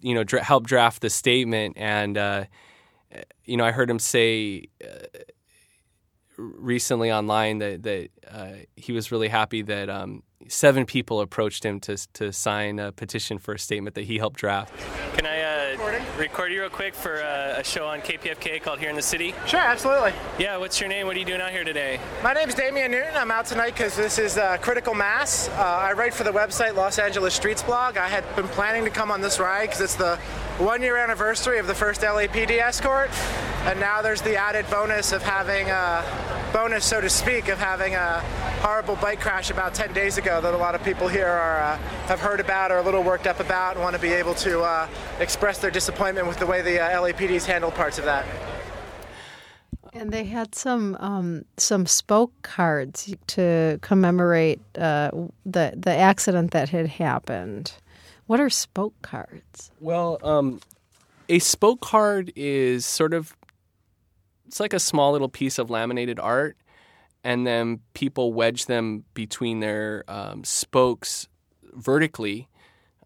you 0.00 0.14
know 0.14 0.24
dra- 0.24 0.42
helped 0.42 0.66
draft 0.66 1.02
the 1.02 1.10
statement 1.10 1.76
and. 1.78 2.46
You 3.44 3.56
know, 3.56 3.64
I 3.64 3.72
heard 3.72 3.90
him 3.90 3.98
say 3.98 4.68
uh, 4.82 5.06
recently 6.36 7.12
online 7.12 7.58
that 7.58 7.82
that 7.82 8.08
uh, 8.30 8.52
he 8.76 8.92
was 8.92 9.12
really 9.12 9.28
happy 9.28 9.62
that 9.62 9.88
um, 9.88 10.22
seven 10.48 10.86
people 10.86 11.20
approached 11.20 11.64
him 11.64 11.80
to 11.80 11.96
to 12.14 12.32
sign 12.32 12.78
a 12.78 12.92
petition 12.92 13.38
for 13.38 13.54
a 13.54 13.58
statement 13.58 13.94
that 13.94 14.04
he 14.04 14.18
helped 14.18 14.38
draft. 14.38 14.72
Can 15.16 15.26
I 15.26 15.40
uh, 15.40 15.63
record 16.18 16.52
you 16.52 16.60
real 16.60 16.70
quick 16.70 16.94
for 16.94 17.22
uh, 17.22 17.58
a 17.58 17.64
show 17.64 17.86
on 17.86 18.00
KPFK 18.00 18.62
called 18.62 18.78
Here 18.78 18.90
in 18.90 18.96
the 18.96 19.02
City? 19.02 19.34
Sure, 19.46 19.60
absolutely. 19.60 20.12
Yeah, 20.38 20.56
what's 20.56 20.80
your 20.80 20.88
name? 20.88 21.06
What 21.06 21.16
are 21.16 21.18
you 21.18 21.24
doing 21.24 21.40
out 21.40 21.50
here 21.50 21.64
today? 21.64 22.00
My 22.22 22.32
name 22.32 22.48
is 22.48 22.54
Damien 22.54 22.90
Newton. 22.90 23.14
I'm 23.14 23.30
out 23.30 23.46
tonight 23.46 23.72
because 23.74 23.96
this 23.96 24.18
is 24.18 24.38
uh, 24.38 24.56
Critical 24.58 24.94
Mass. 24.94 25.48
Uh, 25.48 25.52
I 25.62 25.92
write 25.92 26.14
for 26.14 26.24
the 26.24 26.32
website 26.32 26.74
Los 26.74 26.98
Angeles 26.98 27.34
Streets 27.34 27.62
blog. 27.62 27.96
I 27.96 28.08
had 28.08 28.24
been 28.36 28.48
planning 28.48 28.84
to 28.84 28.90
come 28.90 29.10
on 29.10 29.20
this 29.20 29.38
ride 29.40 29.66
because 29.66 29.80
it's 29.80 29.96
the 29.96 30.16
one 30.58 30.82
year 30.82 30.96
anniversary 30.96 31.58
of 31.58 31.66
the 31.66 31.74
first 31.74 32.02
LAPD 32.02 32.60
escort, 32.60 33.10
and 33.64 33.80
now 33.80 34.02
there's 34.02 34.20
the 34.20 34.36
added 34.36 34.68
bonus 34.68 35.12
of 35.12 35.22
having 35.22 35.70
a 35.70 36.04
bonus, 36.52 36.84
so 36.84 37.00
to 37.00 37.08
speak, 37.08 37.48
of 37.48 37.58
having 37.58 37.94
a 37.94 38.20
horrible 38.60 38.96
bike 38.96 39.20
crash 39.20 39.50
about 39.50 39.74
10 39.74 39.94
days 39.94 40.18
ago 40.18 40.40
that 40.40 40.52
a 40.52 40.56
lot 40.56 40.74
of 40.74 40.84
people 40.84 41.08
here 41.08 41.26
are 41.26 41.60
uh, 41.60 41.76
have 42.06 42.20
heard 42.20 42.40
about 42.40 42.70
or 42.70 42.78
a 42.78 42.82
little 42.82 43.02
worked 43.02 43.26
up 43.26 43.40
about 43.40 43.76
and 43.76 43.82
want 43.82 43.96
to 43.96 44.00
be 44.00 44.12
able 44.12 44.34
to 44.34 44.60
uh, 44.60 44.86
express 45.18 45.58
their 45.58 45.70
disappointment 45.70 46.26
with 46.26 46.38
the 46.38 46.46
way 46.46 46.60
the 46.60 46.78
uh, 46.78 47.00
LAPD's 47.00 47.46
handled 47.46 47.74
parts 47.74 47.98
of 47.98 48.04
that. 48.04 48.26
And 49.94 50.12
they 50.12 50.24
had 50.24 50.54
some 50.54 50.96
um, 51.00 51.44
some 51.56 51.86
spoke 51.86 52.32
cards 52.42 53.14
to 53.28 53.78
commemorate 53.80 54.60
uh, 54.76 55.10
the 55.46 55.72
the 55.74 55.94
accident 55.94 56.50
that 56.50 56.68
had 56.68 56.86
happened. 56.86 57.72
What 58.26 58.40
are 58.40 58.50
spoke 58.50 58.94
cards? 59.02 59.70
Well, 59.80 60.18
um, 60.22 60.60
a 61.28 61.38
spoke 61.38 61.80
card 61.80 62.32
is 62.36 62.84
sort 62.84 63.14
of 63.14 63.34
it's 64.46 64.60
like 64.60 64.72
a 64.72 64.80
small 64.80 65.12
little 65.12 65.28
piece 65.28 65.58
of 65.58 65.70
laminated 65.70 66.18
art, 66.20 66.56
and 67.22 67.46
then 67.46 67.80
people 67.94 68.32
wedge 68.32 68.66
them 68.66 69.04
between 69.14 69.60
their 69.60 70.04
um, 70.08 70.44
spokes 70.44 71.28
vertically. 71.72 72.48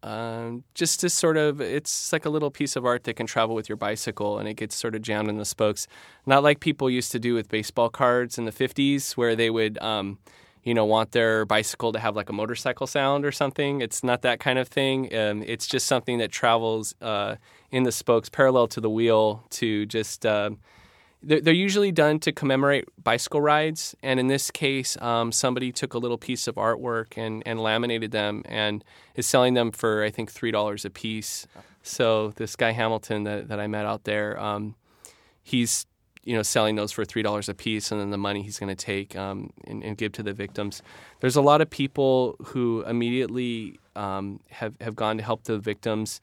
Um, 0.02 0.62
just 0.74 1.00
to 1.00 1.10
sort 1.10 1.36
of, 1.36 1.60
it's 1.60 2.12
like 2.12 2.24
a 2.24 2.30
little 2.30 2.50
piece 2.50 2.76
of 2.76 2.84
art 2.84 3.04
that 3.04 3.14
can 3.14 3.26
travel 3.26 3.54
with 3.54 3.68
your 3.68 3.76
bicycle 3.76 4.38
and 4.38 4.48
it 4.48 4.54
gets 4.54 4.76
sort 4.76 4.94
of 4.94 5.02
jammed 5.02 5.28
in 5.28 5.38
the 5.38 5.44
spokes. 5.44 5.88
Not 6.24 6.44
like 6.44 6.60
people 6.60 6.88
used 6.88 7.10
to 7.12 7.18
do 7.18 7.34
with 7.34 7.48
baseball 7.48 7.88
cards 7.88 8.38
in 8.38 8.44
the 8.44 8.52
50s 8.52 9.16
where 9.16 9.34
they 9.34 9.50
would, 9.50 9.76
um, 9.78 10.18
you 10.62 10.72
know, 10.72 10.84
want 10.84 11.12
their 11.12 11.44
bicycle 11.44 11.92
to 11.92 11.98
have 11.98 12.14
like 12.14 12.28
a 12.28 12.32
motorcycle 12.32 12.86
sound 12.86 13.24
or 13.24 13.32
something. 13.32 13.80
It's 13.80 14.04
not 14.04 14.22
that 14.22 14.38
kind 14.38 14.58
of 14.58 14.68
thing. 14.68 15.12
Um, 15.16 15.42
it's 15.44 15.66
just 15.66 15.86
something 15.86 16.18
that 16.18 16.30
travels 16.30 16.94
uh, 17.00 17.36
in 17.72 17.82
the 17.82 17.92
spokes 17.92 18.28
parallel 18.28 18.68
to 18.68 18.80
the 18.80 18.90
wheel 18.90 19.44
to 19.50 19.86
just. 19.86 20.24
Uh, 20.24 20.50
they're, 21.22 21.40
they're 21.40 21.54
usually 21.54 21.92
done 21.92 22.18
to 22.20 22.32
commemorate 22.32 22.84
bicycle 23.02 23.40
rides, 23.40 23.96
and 24.02 24.20
in 24.20 24.28
this 24.28 24.50
case, 24.50 24.96
um, 25.02 25.32
somebody 25.32 25.72
took 25.72 25.94
a 25.94 25.98
little 25.98 26.18
piece 26.18 26.46
of 26.46 26.54
artwork 26.56 27.16
and, 27.16 27.42
and 27.46 27.60
laminated 27.60 28.12
them 28.12 28.42
and 28.46 28.84
is 29.14 29.26
selling 29.26 29.54
them 29.54 29.70
for 29.72 30.04
I 30.04 30.10
think 30.10 30.30
three 30.30 30.50
dollars 30.50 30.84
a 30.84 30.90
piece. 30.90 31.46
So 31.82 32.30
this 32.36 32.54
guy 32.54 32.72
Hamilton 32.72 33.24
that, 33.24 33.48
that 33.48 33.58
I 33.58 33.66
met 33.66 33.86
out 33.86 34.04
there, 34.04 34.38
um, 34.38 34.74
he's 35.42 35.86
you 36.24 36.34
know 36.36 36.42
selling 36.42 36.76
those 36.76 36.92
for 36.92 37.04
three 37.04 37.22
dollars 37.22 37.48
a 37.48 37.54
piece, 37.54 37.90
and 37.90 38.00
then 38.00 38.10
the 38.10 38.18
money 38.18 38.42
he's 38.42 38.58
going 38.58 38.74
to 38.74 38.84
take 38.84 39.16
um, 39.16 39.50
and, 39.66 39.82
and, 39.82 39.96
give 39.96 40.12
to 40.12 40.22
the 40.22 40.32
victims. 40.32 40.82
There's 41.20 41.36
a 41.36 41.42
lot 41.42 41.60
of 41.60 41.70
people 41.70 42.36
who 42.46 42.82
immediately 42.82 43.80
um, 43.96 44.40
have 44.50 44.74
have 44.80 44.94
gone 44.94 45.16
to 45.16 45.22
help 45.22 45.44
the 45.44 45.58
victims 45.58 46.20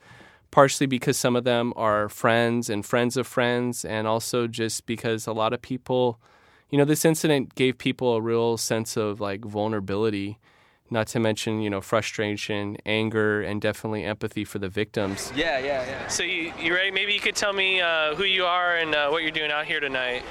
partially 0.56 0.88
because 0.88 1.18
some 1.18 1.36
of 1.36 1.44
them 1.44 1.74
are 1.76 2.08
friends 2.08 2.70
and 2.70 2.86
friends 2.86 3.18
of 3.18 3.28
friends, 3.28 3.84
and 3.84 4.08
also 4.08 4.48
just 4.48 4.86
because 4.86 5.28
a 5.28 5.34
lot 5.34 5.52
of 5.52 5.62
people, 5.62 6.18
you 6.70 6.78
know, 6.78 6.86
this 6.86 7.04
incident 7.04 7.54
gave 7.56 7.78
people 7.78 8.16
a 8.16 8.22
real 8.22 8.56
sense 8.56 8.96
of 8.96 9.20
like 9.20 9.44
vulnerability. 9.44 10.40
Not 10.90 11.08
to 11.08 11.20
mention, 11.20 11.60
you 11.60 11.70
know, 11.70 11.82
frustration, 11.82 12.78
anger, 12.86 13.42
and 13.42 13.60
definitely 13.60 14.06
empathy 14.06 14.46
for 14.46 14.60
the 14.60 14.70
victims. 14.70 15.30
Yeah, 15.36 15.60
yeah, 15.60 15.86
yeah. 15.86 16.08
So 16.08 16.24
you, 16.24 16.54
you 16.58 16.74
ready? 16.74 16.90
Maybe 16.90 17.12
you 17.12 17.20
could 17.20 17.36
tell 17.36 17.52
me 17.52 17.82
uh, 17.82 18.16
who 18.16 18.24
you 18.24 18.46
are 18.46 18.78
and 18.78 18.96
uh, 18.96 19.10
what 19.10 19.24
you're 19.24 19.32
doing 19.32 19.52
out 19.52 19.66
here 19.66 19.82
tonight. 19.82 20.24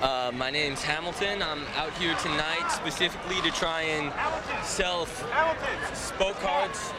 Uh, 0.00 0.30
my 0.34 0.50
name's 0.50 0.82
Hamilton. 0.82 1.42
I'm 1.42 1.64
out 1.76 1.92
here 1.98 2.14
tonight 2.22 2.70
specifically 2.70 3.42
to 3.42 3.50
try 3.50 3.82
and 3.82 4.10
sell 4.64 5.04
spoke 5.92 6.36
cards 6.36 6.94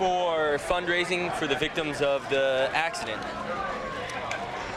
for 0.00 0.56
fundraising 0.60 1.30
for 1.36 1.46
the 1.46 1.56
victims 1.56 2.00
of 2.00 2.26
the 2.30 2.70
accident. 2.72 3.20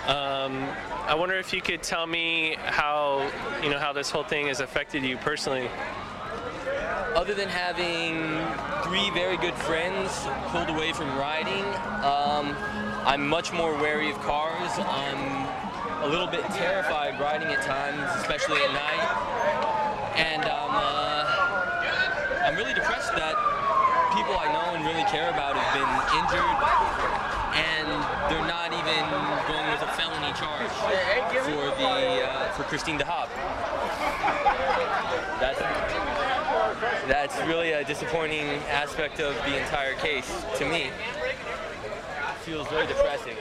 Um, 0.05 0.67
I 1.07 1.15
wonder 1.15 1.35
if 1.35 1.53
you 1.53 1.61
could 1.61 1.81
tell 1.81 2.05
me 2.05 2.57
how 2.59 3.31
you 3.63 3.69
know 3.69 3.79
how 3.79 3.93
this 3.93 4.11
whole 4.11 4.25
thing 4.25 4.47
has 4.47 4.59
affected 4.59 5.01
you 5.01 5.15
personally. 5.15 5.69
Other 7.15 7.33
than 7.33 7.47
having 7.47 8.35
three 8.83 9.11
very 9.11 9.37
good 9.37 9.53
friends 9.53 10.11
pulled 10.47 10.67
away 10.67 10.91
from 10.91 11.07
riding, 11.17 11.63
um, 12.03 12.53
I'm 13.07 13.25
much 13.25 13.53
more 13.53 13.73
wary 13.77 14.11
of 14.11 14.19
cars. 14.23 14.71
I'm 14.77 16.03
a 16.03 16.07
little 16.09 16.27
bit 16.27 16.43
terrified 16.51 17.17
riding 17.17 17.47
at 17.47 17.61
times, 17.61 18.01
especially 18.19 18.61
at 18.61 18.73
night, 18.73 20.17
and 20.17 20.43
um, 20.43 20.71
uh, 20.73 22.43
I'm 22.43 22.57
really 22.57 22.73
depressed 22.73 23.13
that 23.13 23.52
people 24.13 24.37
I 24.37 24.45
know 24.53 24.77
and 24.77 24.85
really 24.85 25.03
care 25.09 25.29
about 25.29 25.57
have 25.57 25.73
been 25.73 25.89
injured, 26.21 26.57
and 27.57 27.89
they're 28.29 28.45
not 28.45 28.69
even 28.69 29.01
going 29.49 29.65
with 29.73 29.81
a 29.81 29.91
felony 29.97 30.31
charge 30.37 30.69
for 31.41 31.73
the 31.81 32.21
uh, 32.21 32.51
for 32.53 32.63
Christine 32.63 32.99
DeHoop. 32.99 33.29
That's 35.39 35.59
that's 37.07 37.37
really 37.47 37.71
a 37.71 37.83
disappointing 37.83 38.45
aspect 38.69 39.19
of 39.19 39.33
the 39.45 39.59
entire 39.59 39.95
case 39.95 40.45
to 40.57 40.65
me. 40.65 40.91
It 40.91 42.37
feels 42.45 42.67
very 42.67 42.85
depressing. 42.85 43.35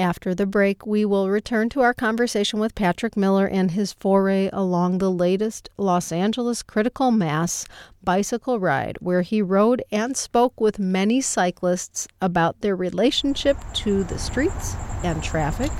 After 0.00 0.34
the 0.34 0.46
break, 0.46 0.86
we 0.86 1.04
will 1.04 1.28
return 1.28 1.68
to 1.68 1.82
our 1.82 1.92
conversation 1.92 2.58
with 2.58 2.74
Patrick 2.74 3.18
Miller 3.18 3.46
and 3.46 3.72
his 3.72 3.92
foray 3.92 4.48
along 4.50 4.96
the 4.96 5.10
latest 5.10 5.68
Los 5.76 6.10
Angeles 6.10 6.62
critical 6.62 7.10
mass 7.10 7.66
bicycle 8.02 8.58
ride, 8.58 8.96
where 9.00 9.20
he 9.20 9.42
rode 9.42 9.82
and 9.92 10.16
spoke 10.16 10.58
with 10.58 10.78
many 10.78 11.20
cyclists 11.20 12.08
about 12.22 12.62
their 12.62 12.74
relationship 12.74 13.58
to 13.74 14.02
the 14.04 14.18
streets 14.18 14.74
and 15.04 15.22
traffic 15.22 15.70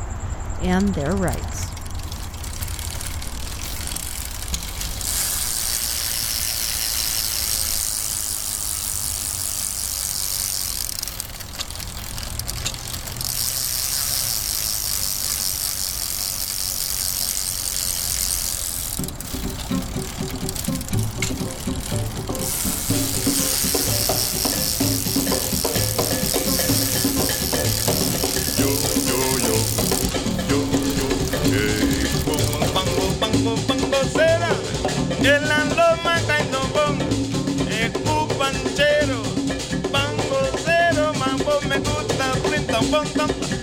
and 0.61 0.91
their 0.91 1.15
rights. 1.15 1.70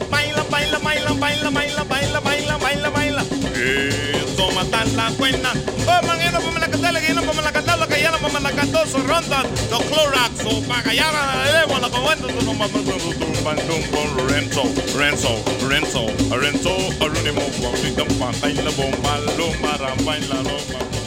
Baila, 0.10 0.44
baila, 0.50 0.80
baila, 0.80 1.13
baila, 1.13 1.50
baila, 1.50 1.84
baila, 1.84 2.20
baila, 2.20 2.58
baila, 2.58 2.89
baila. 2.89 3.24
Eso 3.56 4.51
matar 4.51 4.88
la 4.89 5.10
cuenta. 5.18 5.54
Vamos, 5.86 6.08
manguero, 6.08 6.39
vamos 6.39 6.60
la 6.60 6.68
cantar, 6.68 7.01
que 7.01 7.13
no 7.13 7.22
vamos 7.22 7.44
la 7.44 7.51
cantar, 7.51 7.80
lo 7.80 7.88
que 7.88 8.01
ya 8.01 8.12
no 8.12 8.20
vamos 8.20 8.42
la 8.42 8.51
cantar, 8.51 8.88
su 8.88 8.98
ronda, 8.98 9.44
los 9.72 9.82
Clorox, 9.84 10.46
o 10.46 10.62
pagayana, 10.68 11.46
le 11.46 11.51
debo 11.60 11.80
la 11.80 11.89
comenta, 11.89 12.27
tu 12.27 12.46
nomás, 12.46 12.72
tu 12.72 12.77
nomás, 12.84 13.18
tu 13.18 13.25
nomás, 13.34 13.56
tu 13.66 14.27
Renzo, 14.27 14.63
Renzo, 14.98 15.44
Renzo, 15.68 16.06
Renzo, 16.36 16.75
Arunimo, 17.01 17.42
Guapitan, 17.60 18.08
Baila, 18.42 18.72
Bomba, 18.72 19.20
Loma, 19.38 19.77
Baila, 20.04 20.36
Loma. 20.36 21.07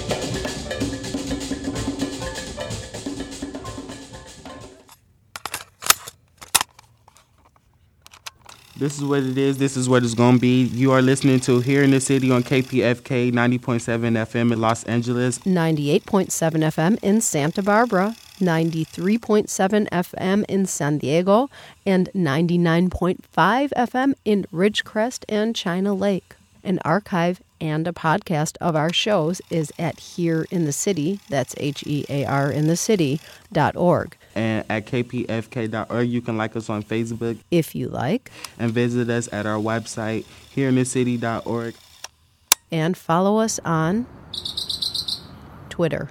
This 8.81 8.97
is 8.97 9.05
what 9.05 9.23
it 9.23 9.37
is. 9.37 9.59
This 9.59 9.77
is 9.77 9.91
what 9.91 10.05
it's 10.05 10.15
going 10.15 10.37
to 10.37 10.41
be. 10.41 10.63
You 10.63 10.93
are 10.93 11.03
listening 11.03 11.39
to 11.41 11.61
Here 11.61 11.83
in 11.83 11.91
the 11.91 12.01
City 12.01 12.31
on 12.31 12.43
KPFK 12.43 13.31
90.7 13.31 13.61
FM 13.61 14.53
in 14.53 14.59
Los 14.59 14.85
Angeles, 14.85 15.39
98.7 15.41 16.01
FM 16.01 16.99
in 17.03 17.21
Santa 17.21 17.63
Barbara, 17.63 18.17
93.7 18.39 19.87
FM 19.91 20.45
in 20.49 20.65
San 20.65 20.97
Diego, 20.97 21.51
and 21.85 22.09
99.5 22.15 23.21
FM 23.35 24.15
in 24.25 24.45
Ridgecrest 24.45 25.27
and 25.29 25.55
China 25.55 25.93
Lake. 25.93 26.37
An 26.65 26.79
archive 26.83 27.43
and 27.61 27.87
a 27.87 27.93
podcast 27.93 28.57
of 28.63 28.75
our 28.75 28.95
shows 28.95 29.43
is 29.51 29.71
at 29.79 30.01
Here 30.01 30.47
in 30.51 30.65
the 30.65 30.73
City, 30.73 31.21
that's 31.29 31.55
H 31.59 31.85
E 31.87 32.07
A 32.09 32.25
R 32.25 32.51
in 32.51 32.67
the 32.67 32.77
city, 32.77 33.21
dot 33.53 33.77
org. 33.77 34.17
And 34.35 34.65
at 34.69 34.87
kpfk.org, 34.87 36.09
you 36.09 36.21
can 36.21 36.37
like 36.37 36.57
us 36.57 36.71
on 36.71 36.83
Facebook. 36.83 37.39
If 37.51 37.75
you 37.75 37.89
like. 37.89 38.31
And 38.59 38.73
visit 38.73 39.11
us 39.11 39.29
at 39.33 39.47
our 39.47 39.59
website, 39.59 40.25
hereinthecity.org. 40.55 41.75
And 42.73 42.97
follow 42.97 43.39
us 43.39 43.59
on 43.65 44.07
Twitter. 45.69 46.11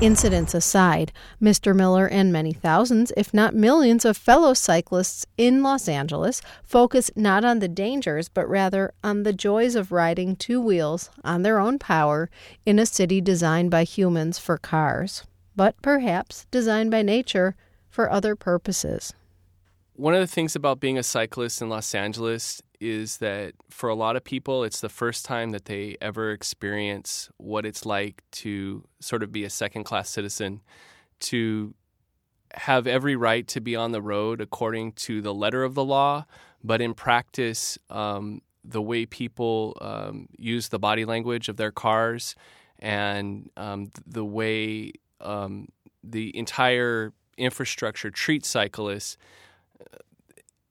Incidents 0.00 0.54
aside, 0.54 1.10
Mr. 1.42 1.74
Miller 1.74 2.06
and 2.06 2.32
many 2.32 2.52
thousands, 2.52 3.10
if 3.16 3.34
not 3.34 3.52
millions, 3.52 4.04
of 4.04 4.16
fellow 4.16 4.54
cyclists 4.54 5.26
in 5.36 5.60
Los 5.60 5.88
Angeles 5.88 6.40
focus 6.62 7.10
not 7.16 7.44
on 7.44 7.58
the 7.58 7.66
dangers, 7.66 8.28
but 8.28 8.48
rather 8.48 8.94
on 9.02 9.24
the 9.24 9.32
joys 9.32 9.74
of 9.74 9.90
riding 9.90 10.36
two 10.36 10.60
wheels 10.60 11.10
on 11.24 11.42
their 11.42 11.58
own 11.58 11.80
power 11.80 12.30
in 12.64 12.78
a 12.78 12.86
city 12.86 13.20
designed 13.20 13.72
by 13.72 13.82
humans 13.82 14.38
for 14.38 14.56
cars, 14.56 15.24
but 15.56 15.74
perhaps 15.82 16.46
designed 16.52 16.92
by 16.92 17.02
nature 17.02 17.56
for 17.90 18.08
other 18.08 18.36
purposes. 18.36 19.14
One 19.98 20.14
of 20.14 20.20
the 20.20 20.28
things 20.28 20.54
about 20.54 20.78
being 20.78 20.96
a 20.96 21.02
cyclist 21.02 21.60
in 21.60 21.70
Los 21.70 21.92
Angeles 21.92 22.62
is 22.78 23.16
that 23.16 23.54
for 23.68 23.88
a 23.88 23.96
lot 23.96 24.14
of 24.14 24.22
people, 24.22 24.62
it's 24.62 24.80
the 24.80 24.88
first 24.88 25.24
time 25.24 25.50
that 25.50 25.64
they 25.64 25.96
ever 26.00 26.30
experience 26.30 27.28
what 27.36 27.66
it's 27.66 27.84
like 27.84 28.22
to 28.30 28.84
sort 29.00 29.24
of 29.24 29.32
be 29.32 29.42
a 29.42 29.50
second 29.50 29.82
class 29.82 30.08
citizen, 30.08 30.60
to 31.18 31.74
have 32.54 32.86
every 32.86 33.16
right 33.16 33.48
to 33.48 33.60
be 33.60 33.74
on 33.74 33.90
the 33.90 34.00
road 34.00 34.40
according 34.40 34.92
to 34.92 35.20
the 35.20 35.34
letter 35.34 35.64
of 35.64 35.74
the 35.74 35.84
law, 35.84 36.26
but 36.62 36.80
in 36.80 36.94
practice, 36.94 37.76
um, 37.90 38.40
the 38.64 38.80
way 38.80 39.04
people 39.04 39.76
um, 39.80 40.28
use 40.38 40.68
the 40.68 40.78
body 40.78 41.04
language 41.04 41.48
of 41.48 41.56
their 41.56 41.72
cars 41.72 42.36
and 42.78 43.50
um, 43.56 43.90
the 44.06 44.24
way 44.24 44.92
um, 45.20 45.66
the 46.04 46.36
entire 46.38 47.12
infrastructure 47.36 48.12
treats 48.12 48.48
cyclists 48.48 49.16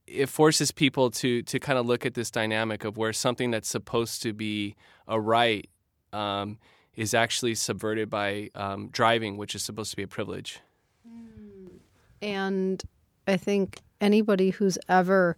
it 0.08 0.30
forces 0.30 0.72
people 0.72 1.12
to 1.12 1.42
to 1.44 1.60
kind 1.60 1.78
of 1.78 1.86
look 1.86 2.06
at 2.06 2.14
this 2.14 2.32
dynamic 2.32 2.84
of 2.84 2.98
where 2.98 3.14
something 3.14 3.52
that's 3.52 3.70
supposed 3.70 4.22
to 4.24 4.34
be 4.34 4.76
a 5.08 5.20
right 5.20 5.70
um, 6.14 6.58
is 6.96 7.14
actually 7.14 7.56
subverted 7.56 8.10
by 8.10 8.50
um, 8.56 8.90
driving, 8.90 9.38
which 9.38 9.54
is 9.54 9.64
supposed 9.64 9.92
to 9.92 9.98
be 9.98 10.04
a 10.04 10.08
privilege. 10.08 10.60
And 12.22 12.82
I 13.28 13.38
think 13.38 13.82
anybody 14.02 14.50
who's 14.50 14.78
ever 14.90 15.38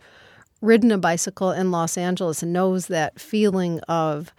ridden 0.62 0.92
a 0.92 0.98
bicycle 0.98 1.52
in 1.52 1.72
Los 1.72 1.98
Angeles 1.98 2.44
knows 2.44 2.88
that 2.88 3.20
feeling 3.20 3.80
of 3.82 4.34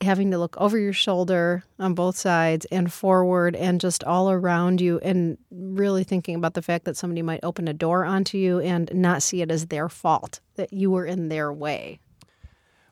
having 0.00 0.30
to 0.30 0.38
look 0.38 0.56
over 0.58 0.78
your 0.78 0.92
shoulder 0.92 1.64
on 1.78 1.94
both 1.94 2.16
sides 2.16 2.66
and 2.66 2.92
forward 2.92 3.56
and 3.56 3.80
just 3.80 4.04
all 4.04 4.30
around 4.30 4.80
you 4.80 4.98
and 5.00 5.36
really 5.50 6.04
thinking 6.04 6.36
about 6.36 6.54
the 6.54 6.62
fact 6.62 6.84
that 6.84 6.96
somebody 6.96 7.22
might 7.22 7.40
open 7.42 7.66
a 7.66 7.72
door 7.72 8.04
onto 8.04 8.38
you 8.38 8.60
and 8.60 8.90
not 8.94 9.22
see 9.22 9.42
it 9.42 9.50
as 9.50 9.66
their 9.66 9.88
fault 9.88 10.40
that 10.54 10.72
you 10.72 10.90
were 10.90 11.04
in 11.04 11.28
their 11.28 11.52
way. 11.52 11.98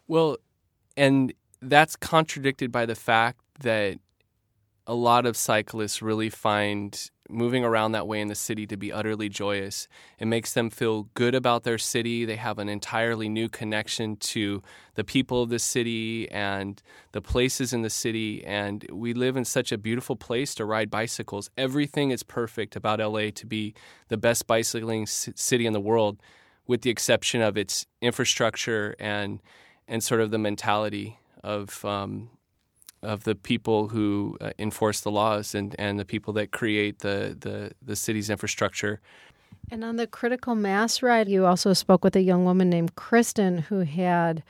Well, 0.08 0.38
and 0.96 1.32
that's 1.62 1.94
contradicted 1.96 2.72
by 2.72 2.86
the 2.86 2.94
fact 2.94 3.40
that 3.60 3.98
a 4.86 4.94
lot 4.94 5.26
of 5.26 5.36
cyclists 5.36 6.02
really 6.02 6.30
find 6.30 7.10
moving 7.28 7.64
around 7.64 7.92
that 7.92 8.06
way 8.06 8.20
in 8.20 8.28
the 8.28 8.34
city 8.34 8.66
to 8.66 8.76
be 8.76 8.92
utterly 8.92 9.28
joyous. 9.28 9.88
It 10.18 10.26
makes 10.26 10.52
them 10.52 10.70
feel 10.70 11.04
good 11.14 11.34
about 11.34 11.64
their 11.64 11.78
city. 11.78 12.24
They 12.24 12.36
have 12.36 12.58
an 12.58 12.68
entirely 12.68 13.28
new 13.28 13.48
connection 13.48 14.16
to 14.16 14.62
the 14.94 15.04
people 15.04 15.42
of 15.42 15.48
the 15.48 15.58
city 15.58 16.30
and 16.30 16.82
the 17.12 17.20
places 17.20 17.72
in 17.72 17.82
the 17.82 17.90
city. 17.90 18.44
And 18.44 18.86
we 18.90 19.14
live 19.14 19.36
in 19.36 19.44
such 19.44 19.72
a 19.72 19.78
beautiful 19.78 20.16
place 20.16 20.54
to 20.56 20.64
ride 20.64 20.90
bicycles. 20.90 21.50
Everything 21.56 22.10
is 22.10 22.22
perfect 22.22 22.76
about 22.76 23.00
LA 23.00 23.30
to 23.34 23.46
be 23.46 23.74
the 24.08 24.16
best 24.16 24.46
bicycling 24.46 25.06
city 25.06 25.66
in 25.66 25.72
the 25.72 25.80
world, 25.80 26.20
with 26.66 26.82
the 26.82 26.90
exception 26.90 27.42
of 27.42 27.56
its 27.56 27.86
infrastructure 28.00 28.94
and 28.98 29.40
and 29.88 30.02
sort 30.02 30.20
of 30.20 30.32
the 30.32 30.38
mentality 30.38 31.20
of 31.44 31.84
um, 31.84 32.28
of 33.06 33.24
the 33.24 33.34
people 33.34 33.88
who 33.88 34.36
uh, 34.40 34.50
enforce 34.58 35.00
the 35.00 35.10
laws 35.10 35.54
and, 35.54 35.74
and 35.78 35.98
the 35.98 36.04
people 36.04 36.32
that 36.34 36.50
create 36.50 36.98
the, 36.98 37.36
the, 37.38 37.72
the 37.80 37.96
city's 37.96 38.28
infrastructure. 38.28 39.00
And 39.70 39.84
on 39.84 39.96
the 39.96 40.06
critical 40.06 40.54
mass 40.54 41.02
ride, 41.02 41.28
you 41.28 41.46
also 41.46 41.72
spoke 41.72 42.04
with 42.04 42.16
a 42.16 42.20
young 42.20 42.44
woman 42.44 42.68
named 42.68 42.94
Kristen 42.94 43.58
who 43.58 43.80
had 43.80 44.42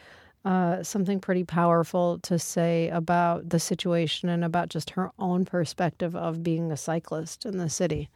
uh, 0.44 0.82
something 0.82 1.20
pretty 1.20 1.44
powerful 1.44 2.18
to 2.20 2.38
say 2.38 2.88
about 2.90 3.48
the 3.48 3.58
situation 3.58 4.28
and 4.28 4.44
about 4.44 4.68
just 4.68 4.90
her 4.90 5.10
own 5.18 5.44
perspective 5.44 6.14
of 6.14 6.42
being 6.42 6.70
a 6.70 6.76
cyclist 6.76 7.44
in 7.44 7.58
the 7.58 7.68
city. 7.68 8.08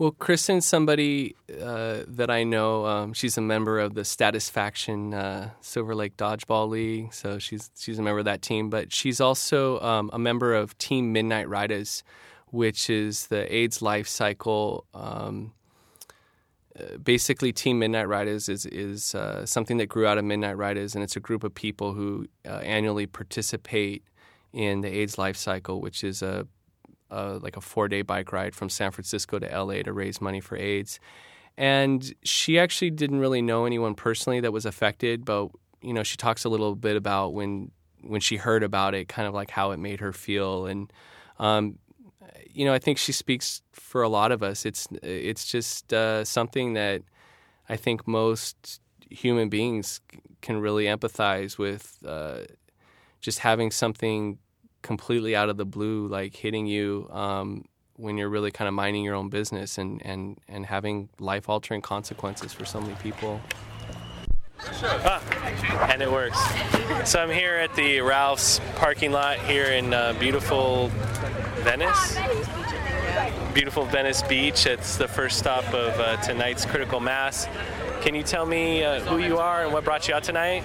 Well, 0.00 0.12
Kristen's 0.12 0.64
somebody 0.64 1.36
uh, 1.60 2.04
that 2.08 2.30
I 2.30 2.42
know. 2.42 2.86
Um, 2.86 3.12
she's 3.12 3.36
a 3.36 3.42
member 3.42 3.78
of 3.78 3.92
the 3.92 4.02
Statisfaction 4.02 5.12
uh, 5.12 5.50
Silver 5.60 5.94
Lake 5.94 6.16
Dodgeball 6.16 6.70
League, 6.70 7.12
so 7.12 7.38
she's 7.38 7.70
she's 7.78 7.98
a 7.98 8.02
member 8.02 8.20
of 8.20 8.24
that 8.24 8.40
team. 8.40 8.70
But 8.70 8.94
she's 8.94 9.20
also 9.20 9.78
um, 9.80 10.08
a 10.14 10.18
member 10.18 10.54
of 10.54 10.78
Team 10.78 11.12
Midnight 11.12 11.50
Riders, 11.50 12.02
which 12.46 12.88
is 12.88 13.26
the 13.26 13.54
AIDS 13.54 13.82
life 13.82 14.08
cycle. 14.08 14.86
Um, 14.94 15.52
uh, 16.78 16.96
basically, 16.96 17.52
Team 17.52 17.78
Midnight 17.78 18.08
Riders 18.08 18.48
is 18.48 18.64
is 18.64 19.14
uh, 19.14 19.44
something 19.44 19.76
that 19.76 19.90
grew 19.90 20.06
out 20.06 20.16
of 20.16 20.24
Midnight 20.24 20.56
Riders, 20.56 20.94
and 20.94 21.04
it's 21.04 21.16
a 21.16 21.20
group 21.20 21.44
of 21.44 21.54
people 21.54 21.92
who 21.92 22.26
uh, 22.46 22.52
annually 22.62 23.04
participate 23.04 24.02
in 24.54 24.80
the 24.80 24.88
AIDS 24.88 25.18
life 25.18 25.36
cycle, 25.36 25.82
which 25.82 26.02
is 26.02 26.22
a 26.22 26.46
uh, 27.10 27.38
like 27.42 27.56
a 27.56 27.60
four 27.60 27.88
day 27.88 28.02
bike 28.02 28.32
ride 28.32 28.54
from 28.54 28.68
San 28.68 28.90
Francisco 28.90 29.38
to 29.38 29.46
LA 29.46 29.82
to 29.82 29.92
raise 29.92 30.20
money 30.20 30.40
for 30.40 30.56
AIDS. 30.56 31.00
And 31.56 32.14
she 32.22 32.58
actually 32.58 32.90
didn't 32.90 33.18
really 33.18 33.42
know 33.42 33.64
anyone 33.66 33.94
personally 33.94 34.40
that 34.40 34.52
was 34.52 34.64
affected, 34.64 35.24
but 35.24 35.48
you 35.82 35.92
know, 35.92 36.02
she 36.02 36.16
talks 36.16 36.44
a 36.44 36.48
little 36.48 36.74
bit 36.74 36.96
about 36.96 37.34
when 37.34 37.70
when 38.02 38.20
she 38.20 38.36
heard 38.36 38.62
about 38.62 38.94
it, 38.94 39.08
kind 39.08 39.28
of 39.28 39.34
like 39.34 39.50
how 39.50 39.72
it 39.72 39.76
made 39.78 40.00
her 40.00 40.12
feel, 40.12 40.66
and 40.66 40.90
um, 41.38 41.78
you 42.52 42.64
know, 42.64 42.72
I 42.72 42.78
think 42.78 42.98
she 42.98 43.12
speaks 43.12 43.62
for 43.72 44.02
a 44.02 44.08
lot 44.08 44.32
of 44.32 44.42
us. 44.42 44.64
It's 44.64 44.88
it's 45.02 45.46
just 45.46 45.92
uh, 45.92 46.24
something 46.24 46.74
that 46.74 47.02
I 47.68 47.76
think 47.76 48.06
most 48.06 48.80
human 49.10 49.48
beings 49.48 50.00
can 50.40 50.60
really 50.60 50.84
empathize 50.84 51.58
with. 51.58 51.98
Uh, 52.06 52.40
just 53.20 53.40
having 53.40 53.70
something 53.70 54.38
completely 54.82 55.36
out 55.36 55.48
of 55.48 55.56
the 55.56 55.64
blue, 55.64 56.06
like 56.08 56.34
hitting 56.34 56.66
you 56.66 57.08
um, 57.10 57.64
when 57.96 58.16
you're 58.16 58.28
really 58.28 58.50
kind 58.50 58.68
of 58.68 58.74
minding 58.74 59.04
your 59.04 59.14
own 59.14 59.28
business 59.28 59.78
and 59.78 60.04
and 60.04 60.38
and 60.48 60.66
having 60.66 61.08
life 61.18 61.48
altering 61.48 61.82
consequences 61.82 62.52
for 62.52 62.64
so 62.64 62.80
many 62.80 62.94
people. 62.96 63.40
Ah, 64.82 65.22
and 65.90 66.02
it 66.02 66.10
works. 66.10 66.38
So 67.08 67.20
I'm 67.20 67.30
here 67.30 67.56
at 67.56 67.74
the 67.76 68.00
Ralph's 68.00 68.60
parking 68.76 69.10
lot 69.10 69.38
here 69.38 69.66
in 69.66 69.94
uh, 69.94 70.14
beautiful 70.18 70.88
Venice. 71.62 72.18
Beautiful 73.54 73.84
Venice 73.86 74.22
Beach. 74.22 74.66
It's 74.66 74.96
the 74.96 75.08
first 75.08 75.38
stop 75.38 75.64
of 75.74 75.98
uh, 75.98 76.16
tonight's 76.22 76.64
Critical 76.64 77.00
Mass. 77.00 77.48
Can 78.02 78.14
you 78.14 78.22
tell 78.22 78.46
me 78.46 78.84
uh, 78.84 79.00
who 79.00 79.18
you 79.18 79.38
are 79.38 79.64
and 79.64 79.72
what 79.72 79.84
brought 79.84 80.08
you 80.08 80.14
out 80.14 80.24
tonight? 80.24 80.62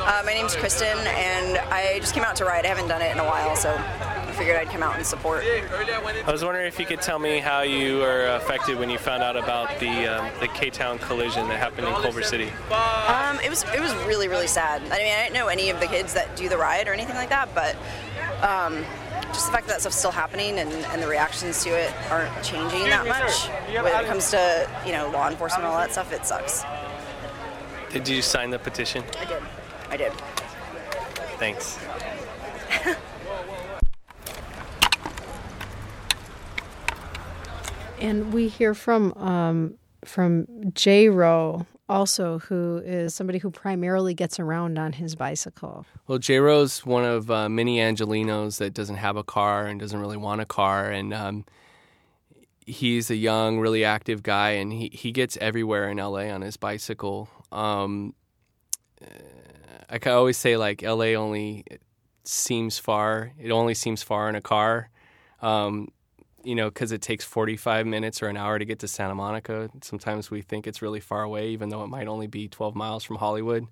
Uh, 0.00 0.22
my 0.24 0.34
name's 0.34 0.54
Kristen, 0.56 0.98
and 0.98 1.58
I 1.58 1.98
just 2.00 2.14
came 2.14 2.24
out 2.24 2.36
to 2.36 2.44
ride. 2.44 2.64
I 2.64 2.68
haven't 2.68 2.88
done 2.88 3.02
it 3.02 3.12
in 3.12 3.18
a 3.18 3.24
while, 3.24 3.56
so 3.56 3.70
I 3.70 4.32
figured 4.32 4.56
I'd 4.56 4.68
come 4.68 4.82
out 4.82 4.96
and 4.96 5.06
support. 5.06 5.44
I 5.44 6.30
was 6.30 6.44
wondering 6.44 6.66
if 6.66 6.78
you 6.78 6.86
could 6.86 7.00
tell 7.00 7.18
me 7.18 7.38
how 7.38 7.62
you 7.62 7.98
were 7.98 8.26
affected 8.36 8.78
when 8.78 8.90
you 8.90 8.98
found 8.98 9.22
out 9.22 9.36
about 9.36 9.78
the 9.80 10.06
um, 10.06 10.30
the 10.40 10.48
K-Town 10.48 10.98
collision 10.98 11.48
that 11.48 11.58
happened 11.58 11.86
in 11.88 11.94
Culver 11.94 12.22
City. 12.22 12.50
Um, 12.70 13.38
it 13.40 13.50
was 13.50 13.64
it 13.74 13.80
was 13.80 13.94
really 14.06 14.28
really 14.28 14.46
sad. 14.46 14.82
I 14.82 14.98
mean, 14.98 15.12
I 15.12 15.22
didn't 15.24 15.34
know 15.34 15.48
any 15.48 15.70
of 15.70 15.80
the 15.80 15.86
kids 15.86 16.14
that 16.14 16.34
do 16.36 16.48
the 16.48 16.58
ride 16.58 16.88
or 16.88 16.92
anything 16.92 17.16
like 17.16 17.30
that, 17.30 17.54
but 17.54 17.76
um, 18.42 18.84
just 19.28 19.46
the 19.46 19.52
fact 19.52 19.66
that 19.66 19.74
that 19.74 19.80
stuff's 19.80 19.96
still 19.96 20.10
happening 20.10 20.58
and, 20.58 20.70
and 20.70 21.02
the 21.02 21.08
reactions 21.08 21.62
to 21.64 21.70
it 21.70 21.92
aren't 22.10 22.42
changing 22.42 22.84
that 22.84 23.06
much 23.06 23.48
when 23.74 23.86
it 23.86 24.06
comes 24.06 24.30
to 24.30 24.70
you 24.84 24.92
know 24.92 25.10
law 25.10 25.28
enforcement 25.28 25.64
and 25.64 25.72
all 25.72 25.78
that 25.78 25.92
stuff, 25.92 26.12
it 26.12 26.26
sucks. 26.26 26.64
Did 27.90 28.08
you 28.08 28.20
sign 28.20 28.50
the 28.50 28.58
petition? 28.58 29.04
I 29.20 29.24
did. 29.24 29.42
I 29.90 29.96
did. 29.96 30.12
Thanks. 31.38 31.78
And 37.98 38.32
we 38.32 38.48
hear 38.48 38.74
from 38.74 39.12
um, 39.14 39.78
from 40.04 40.46
J. 40.74 41.08
Rowe 41.08 41.66
also, 41.88 42.40
who 42.40 42.82
is 42.84 43.14
somebody 43.14 43.38
who 43.38 43.50
primarily 43.50 44.12
gets 44.12 44.40
around 44.40 44.78
on 44.78 44.92
his 44.92 45.14
bicycle. 45.14 45.86
Well, 46.06 46.18
J. 46.18 46.38
Rowe's 46.38 46.84
one 46.84 47.04
of 47.04 47.30
uh, 47.30 47.48
many 47.48 47.78
Angelenos 47.78 48.58
that 48.58 48.74
doesn't 48.74 48.96
have 48.96 49.16
a 49.16 49.22
car 49.22 49.66
and 49.66 49.78
doesn't 49.78 49.98
really 49.98 50.16
want 50.16 50.40
a 50.40 50.44
car, 50.44 50.90
and 50.90 51.14
um, 51.14 51.44
he's 52.66 53.10
a 53.10 53.16
young, 53.16 53.60
really 53.60 53.84
active 53.84 54.22
guy, 54.22 54.50
and 54.50 54.72
he, 54.72 54.90
he 54.92 55.12
gets 55.12 55.36
everywhere 55.40 55.88
in 55.88 55.98
LA 55.98 56.28
on 56.28 56.42
his 56.42 56.56
bicycle. 56.56 57.28
Um, 57.52 58.14
I 59.88 59.98
always 60.10 60.36
say 60.36 60.56
like 60.56 60.82
LA 60.82 61.14
only 61.14 61.64
seems 62.24 62.78
far. 62.78 63.32
It 63.38 63.50
only 63.50 63.74
seems 63.74 64.02
far 64.02 64.28
in 64.28 64.34
a 64.34 64.40
car. 64.40 64.90
Um, 65.40 65.88
you 66.42 66.54
know, 66.54 66.68
because 66.68 66.92
it 66.92 67.02
takes 67.02 67.24
45 67.24 67.86
minutes 67.86 68.22
or 68.22 68.28
an 68.28 68.36
hour 68.36 68.58
to 68.58 68.64
get 68.64 68.78
to 68.80 68.88
Santa 68.88 69.16
Monica. 69.16 69.68
Sometimes 69.82 70.30
we 70.30 70.42
think 70.42 70.66
it's 70.66 70.80
really 70.80 71.00
far 71.00 71.22
away, 71.22 71.48
even 71.48 71.70
though 71.70 71.82
it 71.82 71.88
might 71.88 72.06
only 72.06 72.28
be 72.28 72.46
12 72.46 72.76
miles 72.76 73.02
from 73.02 73.16
Hollywood. 73.16 73.66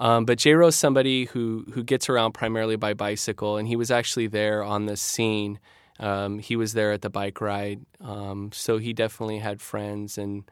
Um, 0.00 0.24
but 0.26 0.38
J. 0.38 0.54
Rowe's 0.54 0.76
somebody 0.76 1.24
who 1.26 1.64
who 1.72 1.82
gets 1.82 2.08
around 2.08 2.32
primarily 2.32 2.76
by 2.76 2.94
bicycle, 2.94 3.56
and 3.56 3.68
he 3.68 3.76
was 3.76 3.90
actually 3.90 4.26
there 4.26 4.62
on 4.62 4.86
the 4.86 4.96
scene. 4.96 5.60
Um, 6.00 6.40
he 6.40 6.56
was 6.56 6.72
there 6.72 6.92
at 6.92 7.02
the 7.02 7.10
bike 7.10 7.40
ride, 7.40 7.86
um, 8.00 8.50
so 8.52 8.78
he 8.78 8.92
definitely 8.92 9.38
had 9.38 9.60
friends 9.60 10.18
and 10.18 10.50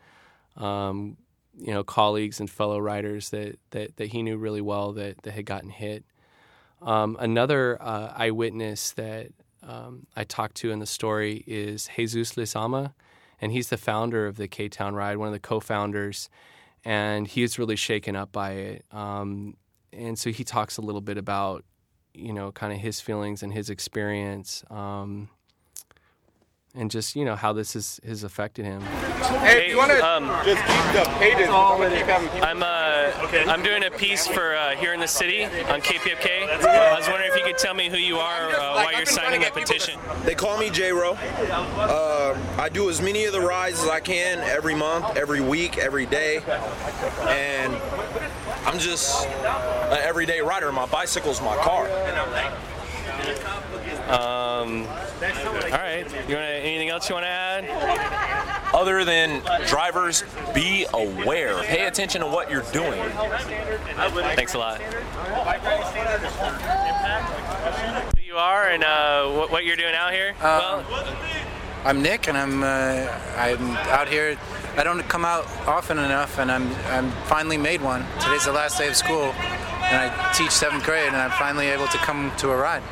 um, 0.57 1.17
you 1.59 1.73
know 1.73 1.85
colleagues 1.85 2.41
and 2.41 2.51
fellow 2.51 2.79
riders 2.79 3.31
that, 3.31 3.59
that, 3.71 3.97
that 3.97 4.07
he 4.07 4.23
knew 4.23 4.37
really 4.37 4.61
well 4.61 4.93
that, 4.93 5.23
that 5.23 5.33
had 5.33 5.47
gotten 5.47 5.71
hit. 5.71 6.05
Um, 6.81 7.17
another 7.21 7.81
uh, 7.81 8.13
eyewitness 8.17 8.93
that 8.93 9.29
um, 9.63 10.07
I 10.17 10.25
talked 10.25 10.57
to 10.57 10.71
in 10.71 10.81
the 10.81 10.87
story 10.87 11.45
is 11.47 11.89
Jesus 11.97 12.33
Lizama, 12.33 12.95
and 13.41 13.53
he's 13.53 13.69
the 13.69 13.77
founder 13.77 14.27
of 14.27 14.37
the 14.37 14.49
K 14.49 14.69
Town 14.69 14.95
Ride, 14.95 15.17
one 15.17 15.29
of 15.29 15.35
the 15.35 15.39
co-founders, 15.41 16.29
and 16.85 17.29
he's 17.29 17.59
really 17.59 17.77
shaken 17.77 18.17
up 18.17 18.33
by 18.33 18.53
it. 18.53 18.85
Um, 18.91 19.57
and 19.93 20.19
so 20.19 20.31
he 20.31 20.43
talks 20.43 20.79
a 20.79 20.81
little 20.81 21.01
bit 21.01 21.19
about, 21.19 21.65
you 22.15 22.33
know, 22.33 22.51
kind 22.51 22.73
of 22.73 22.81
his 22.81 23.01
feelings 23.01 23.43
and 23.43 23.53
his 23.53 23.71
experience. 23.71 24.65
Um, 24.71 25.29
and 26.75 26.91
just 26.91 27.15
you 27.15 27.25
know 27.25 27.37
how 27.37 27.53
this 27.53 27.75
has, 27.75 28.01
has 28.07 28.25
affected 28.25 28.65
him. 28.65 28.81
Hey, 28.81 29.65
if 29.65 29.71
you 29.71 29.77
want 29.77 29.91
to 29.91 30.05
um, 30.05 30.27
just 30.45 30.65
keep 30.65 31.05
the 31.05 31.11
pages, 31.19 31.49
I'm 31.49 32.63
uh, 32.63 33.25
okay. 33.25 33.45
I'm 33.45 33.63
doing 33.63 33.85
a 33.85 33.91
piece 33.91 34.27
for 34.27 34.55
uh, 34.55 34.75
here 34.77 34.95
in 34.95 35.01
the 35.01 35.07
city 35.07 35.45
on 35.45 35.81
KPFK. 35.81 36.49
I 36.49 36.97
was 36.97 37.09
wondering 37.09 37.31
if 37.31 37.39
you 37.39 37.45
could 37.45 37.59
tell 37.59 37.75
me 37.75 37.89
who 37.89 37.99
you 37.99 38.17
are, 38.17 38.51
uh, 38.51 38.75
why 38.75 38.95
you're 38.97 39.07
signing 39.07 39.45
a 39.45 39.51
petition. 39.51 39.99
They 40.25 40.35
call 40.35 40.59
me 40.59 40.71
J 40.71 40.93
Rowe. 40.93 41.13
Uh, 41.13 42.39
I 42.59 42.69
do 42.69 42.89
as 42.89 43.03
many 43.03 43.27
of 43.27 43.33
the 43.33 43.41
rides 43.41 43.83
as 43.83 43.89
I 43.89 44.01
can 44.01 44.39
every 44.41 44.75
month, 44.75 45.17
every 45.17 45.41
week, 45.41 45.79
every 45.79 46.07
day, 46.07 46.39
and 47.29 47.75
I'm 48.65 48.79
just 48.79 49.27
an 49.27 49.99
everyday 50.01 50.41
rider. 50.41 50.73
My 50.73 50.87
bicycle's 50.87 51.43
my 51.43 51.57
car. 51.57 51.89
Um, 54.09 54.87
all 55.23 55.79
right. 55.93 56.29
You 56.29 56.37
want 56.37 56.47
anything 56.49 56.89
else 56.89 57.09
you 57.09 57.15
want 57.15 57.25
to 57.25 57.29
add? 57.29 58.75
Other 58.75 59.05
than 59.05 59.43
drivers, 59.67 60.25
be 60.55 60.87
aware. 60.93 61.63
Pay 61.63 61.87
attention 61.87 62.21
to 62.23 62.27
what 62.27 62.51
you're 62.51 62.65
doing. 62.73 63.03
Thanks 64.35 64.55
a 64.55 64.59
lot. 64.59 64.81
Who 68.17 68.23
you 68.23 68.37
are 68.37 68.71
and 68.71 68.85
uh, 68.85 69.31
what, 69.31 69.51
what 69.51 69.65
you're 69.65 69.77
doing 69.77 69.95
out 69.95 70.13
here? 70.13 70.35
Uh, 70.41 70.83
I'm 71.85 72.01
Nick, 72.01 72.29
and 72.29 72.39
I'm 72.39 72.63
uh, 72.63 73.09
I'm 73.37 73.77
out 73.89 74.09
here. 74.09 74.39
I 74.77 74.85
don't 74.85 75.03
come 75.09 75.25
out 75.25 75.47
often 75.67 75.99
enough, 75.99 76.39
and 76.39 76.51
I'm 76.51 76.73
I'm 76.87 77.11
finally 77.27 77.59
made 77.59 77.83
one. 77.83 78.05
Today's 78.21 78.45
the 78.45 78.53
last 78.53 78.79
day 78.79 78.89
of 78.89 78.95
school, 78.95 79.33
and 79.33 80.11
I 80.11 80.33
teach 80.33 80.53
seventh 80.53 80.85
grade, 80.85 81.09
and 81.09 81.17
I'm 81.17 81.33
finally 81.33 81.67
able 81.67 81.89
to 81.89 81.99
come 81.99 82.31
to 82.39 82.51
a 82.51 82.57
ride. 82.57 82.83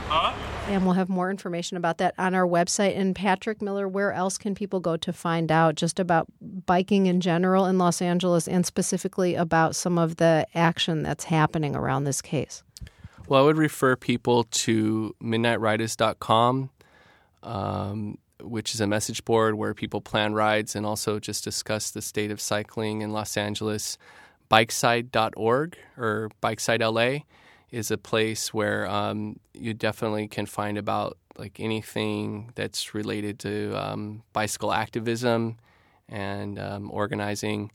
And 0.70 0.84
we'll 0.84 0.94
have 0.94 1.08
more 1.08 1.32
information 1.32 1.76
about 1.76 1.98
that 1.98 2.14
on 2.16 2.32
our 2.32 2.46
website. 2.46 2.96
And 2.96 3.12
Patrick 3.12 3.60
Miller, 3.60 3.88
where 3.88 4.12
else 4.12 4.38
can 4.38 4.54
people 4.54 4.78
go 4.78 4.96
to 4.98 5.12
find 5.12 5.50
out 5.50 5.74
just 5.74 5.98
about 5.98 6.28
biking 6.40 7.06
in 7.06 7.20
general 7.20 7.66
in 7.66 7.76
Los 7.76 8.00
Angeles 8.00 8.46
and 8.46 8.64
specifically 8.64 9.34
about 9.34 9.74
some 9.74 9.98
of 9.98 10.18
the 10.18 10.46
action 10.54 11.02
that's 11.02 11.24
happening 11.24 11.74
around 11.74 12.04
this 12.04 12.22
case? 12.22 12.62
Well, 13.26 13.42
I 13.42 13.46
would 13.46 13.56
refer 13.56 13.96
people 13.96 14.44
to 14.44 15.12
midnightriders.com, 15.20 16.70
um, 17.42 18.18
which 18.40 18.72
is 18.72 18.80
a 18.80 18.86
message 18.86 19.24
board 19.24 19.56
where 19.56 19.74
people 19.74 20.00
plan 20.00 20.34
rides 20.34 20.76
and 20.76 20.86
also 20.86 21.18
just 21.18 21.42
discuss 21.42 21.90
the 21.90 22.00
state 22.00 22.30
of 22.30 22.40
cycling 22.40 23.02
in 23.02 23.12
Los 23.12 23.36
Angeles. 23.36 23.98
Bikeside.org 24.48 25.76
or 25.98 26.30
Bikeside 26.40 26.80
LA 26.80 27.24
is 27.70 27.90
a 27.90 27.98
place 27.98 28.52
where 28.52 28.86
um, 28.88 29.38
you 29.54 29.74
definitely 29.74 30.28
can 30.28 30.46
find 30.46 30.76
about 30.78 31.16
like 31.38 31.58
anything 31.60 32.52
that's 32.54 32.94
related 32.94 33.38
to 33.40 33.74
um, 33.74 34.22
bicycle 34.32 34.72
activism 34.72 35.56
and 36.08 36.58
um, 36.58 36.90
organizing. 36.90 37.70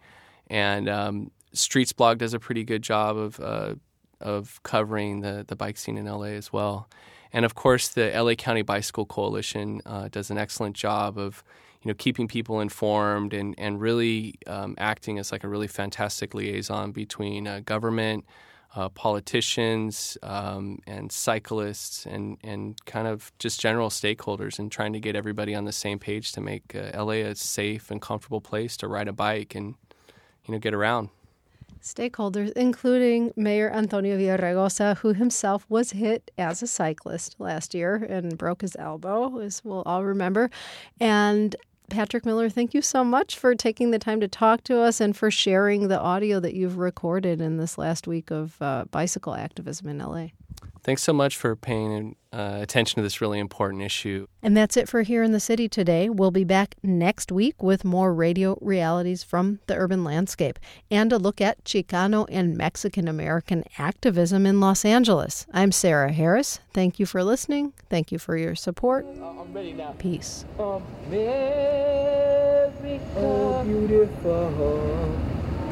And 0.47 0.89
um, 0.89 1.31
Streets 1.53 1.93
Blog 1.93 2.19
does 2.19 2.33
a 2.33 2.39
pretty 2.39 2.63
good 2.63 2.83
job 2.83 3.17
of 3.17 3.39
uh, 3.39 3.75
of 4.21 4.61
covering 4.63 5.21
the 5.21 5.45
the 5.47 5.55
bike 5.55 5.77
scene 5.77 5.97
in 5.97 6.05
LA 6.05 6.35
as 6.35 6.51
well. 6.53 6.89
And 7.33 7.43
of 7.43 7.55
course, 7.55 7.87
the 7.89 8.11
LA 8.15 8.35
County 8.35 8.61
Bicycle 8.61 9.05
Coalition 9.05 9.81
uh, 9.85 10.09
does 10.09 10.29
an 10.29 10.37
excellent 10.37 10.75
job 10.75 11.17
of 11.17 11.43
you 11.81 11.89
know 11.89 11.95
keeping 11.95 12.27
people 12.27 12.59
informed 12.59 13.33
and 13.33 13.55
and 13.57 13.81
really 13.81 14.35
um, 14.47 14.75
acting 14.77 15.17
as 15.17 15.31
like 15.31 15.43
a 15.43 15.47
really 15.47 15.67
fantastic 15.67 16.33
liaison 16.33 16.91
between 16.91 17.47
uh, 17.47 17.61
government 17.65 18.25
uh, 18.75 18.89
politicians 18.89 20.17
um, 20.21 20.79
and 20.85 21.11
cyclists 21.11 22.05
and, 22.05 22.37
and 22.43 22.83
kind 22.85 23.07
of 23.07 23.31
just 23.39 23.59
general 23.59 23.89
stakeholders 23.89 24.59
and 24.59 24.71
trying 24.71 24.91
to 24.93 24.99
get 24.99 25.15
everybody 25.15 25.55
on 25.55 25.63
the 25.65 25.71
same 25.71 25.97
page 25.97 26.33
to 26.33 26.41
make 26.41 26.75
uh, 26.75 26.91
LA 26.93 27.13
a 27.13 27.35
safe 27.35 27.89
and 27.89 28.01
comfortable 28.01 28.41
place 28.41 28.75
to 28.77 28.87
ride 28.87 29.07
a 29.07 29.13
bike 29.13 29.55
and 29.55 29.75
you 30.45 30.51
know 30.51 30.59
get 30.59 30.73
around. 30.73 31.09
Stakeholders, 31.81 32.51
including 32.53 33.31
Mayor 33.35 33.69
Antonio 33.69 34.17
Villaraigosa, 34.17 34.97
who 34.97 35.13
himself 35.13 35.65
was 35.69 35.91
hit 35.91 36.31
as 36.37 36.63
a 36.63 36.67
cyclist 36.67 37.35
last 37.37 37.75
year 37.75 37.95
and 37.95 38.37
broke 38.37 38.61
his 38.61 38.75
elbow, 38.79 39.39
as 39.39 39.63
we'll 39.63 39.83
all 39.83 40.03
remember. 40.03 40.49
And 40.99 41.55
Patrick 41.89 42.25
Miller, 42.25 42.49
thank 42.49 42.73
you 42.73 42.81
so 42.81 43.03
much 43.03 43.37
for 43.37 43.55
taking 43.55 43.91
the 43.91 43.99
time 43.99 44.19
to 44.19 44.27
talk 44.27 44.63
to 44.65 44.79
us 44.79 44.99
and 44.99 45.15
for 45.15 45.29
sharing 45.29 45.87
the 45.87 45.99
audio 45.99 46.39
that 46.39 46.53
you've 46.53 46.77
recorded 46.77 47.39
in 47.39 47.57
this 47.57 47.77
last 47.77 48.07
week 48.07 48.31
of 48.31 48.61
uh, 48.61 48.85
bicycle 48.91 49.35
activism 49.35 49.87
in 49.87 49.99
LA. 49.99 50.27
Thanks 50.85 51.01
so 51.01 51.13
much 51.13 51.35
for 51.35 51.55
paying 51.55 52.15
uh, 52.31 52.59
attention 52.61 52.97
to 52.97 53.01
this 53.01 53.19
really 53.19 53.39
important 53.39 53.81
issue. 53.81 54.27
And 54.43 54.55
that's 54.55 54.77
it 54.77 54.87
for 54.87 55.01
Here 55.01 55.23
in 55.23 55.31
the 55.31 55.39
City 55.39 55.67
today. 55.67 56.09
We'll 56.09 56.29
be 56.29 56.43
back 56.43 56.75
next 56.83 57.31
week 57.31 57.63
with 57.63 57.83
more 57.83 58.13
radio 58.13 58.55
realities 58.61 59.23
from 59.23 59.61
the 59.65 59.75
urban 59.75 60.03
landscape 60.03 60.59
and 60.91 61.11
a 61.11 61.17
look 61.17 61.41
at 61.41 61.63
Chicano 61.63 62.27
and 62.29 62.55
Mexican 62.55 63.07
American 63.07 63.63
activism 63.79 64.45
in 64.45 64.59
Los 64.59 64.85
Angeles. 64.85 65.47
I'm 65.51 65.71
Sarah 65.71 66.11
Harris. 66.11 66.59
Thank 66.71 66.99
you 66.99 67.07
for 67.07 67.23
listening. 67.23 67.73
Thank 67.89 68.11
you 68.11 68.19
for 68.19 68.37
your 68.37 68.53
support. 68.53 69.07
Peace. 69.97 70.45
Oh, 70.59 70.83
beautiful. 73.63 75.19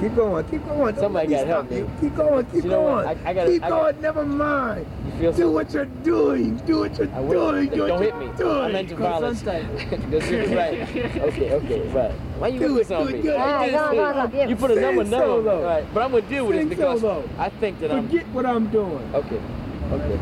Keep 0.03 0.15
going, 0.15 0.45
keep 0.49 0.65
going. 0.67 0.93
Don't 0.95 1.01
Somebody 1.01 1.27
gotta 1.29 1.47
help 1.47 1.65
stop 1.67 1.77
you. 1.77 1.85
me. 1.85 1.89
Keep 2.01 2.15
going, 2.17 2.45
keep 2.47 2.63
You 2.65 2.69
know 2.71 2.81
going. 2.83 3.07
I- 3.07 3.11
I 3.29 3.33
gotta- 3.33 3.49
keep 3.51 3.63
I 3.63 3.69
going, 3.69 3.81
gotta- 3.83 4.01
never 4.01 4.25
mind. 4.25 4.85
You 5.05 5.11
feel 5.11 5.19
Do 5.31 5.37
something? 5.37 5.53
what 5.53 5.73
you're 5.73 5.85
doing. 5.85 6.55
Do 6.65 6.79
what 6.79 6.97
you're 6.97 7.07
doing. 7.07 7.29
Do 7.29 7.37
what 7.39 7.71
Don't 7.71 7.73
you're 7.87 7.97
hit 7.99 8.17
me. 8.19 8.27
doing. 8.37 8.57
I 8.57 8.71
meant 8.73 8.89
to 8.89 8.95
violence. 8.97 9.43
Because 9.43 10.29
you're 10.29 10.47
right. 10.47 10.81
Okay, 10.81 11.53
okay, 11.53 11.81
right. 11.93 12.11
Why 12.37 12.47
you 12.49 12.59
Do 12.59 12.67
do 12.67 12.75
it, 12.75 12.77
this 12.79 12.91
on 12.91 13.03
do 13.03 13.09
it 13.09 13.15
me? 13.15 13.21
good. 13.21 13.35
I 13.37 13.39
Go, 13.47 13.65
didn't 13.65 13.79
go, 13.79 13.89
say- 13.91 14.13
go, 14.13 14.27
give 14.27 14.49
You 14.49 14.55
put 14.57 14.71
a 14.71 14.73
Sing 14.73 14.83
number 14.83 15.03
no. 15.05 15.19
solo. 15.19 15.63
Right. 15.63 15.85
But 15.93 16.03
I'm 16.03 16.11
gonna 16.11 16.21
deal 16.23 16.45
with 16.47 16.57
Sing 16.57 16.67
this 16.67 16.77
because 16.77 16.99
solo. 16.99 17.23
I 17.39 17.47
think 17.49 17.79
that 17.79 17.91
I'm. 17.93 18.07
Forget 18.09 18.25
what 18.33 18.45
I'm 18.45 18.67
doing. 18.67 19.09
Okay. 19.13 19.39
Okay. 19.93 20.19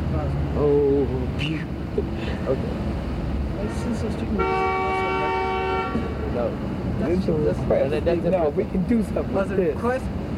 Oh, 0.57 1.07
phew. 1.39 1.59
Okay. 2.47 2.59
No. 6.35 6.70
Request. 7.05 7.91
That- 7.91 8.03
a- 8.25 8.31
no, 8.31 8.49
we 8.49 8.63
can 8.65 8.83
do 8.83 9.03
something 9.13 9.33
with 9.33 9.57
this. 9.57 9.75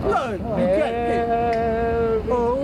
Look, 0.04 0.32
you 0.32 0.38
got 0.40 0.94
it. 0.94 2.22
Oh, 2.30 2.60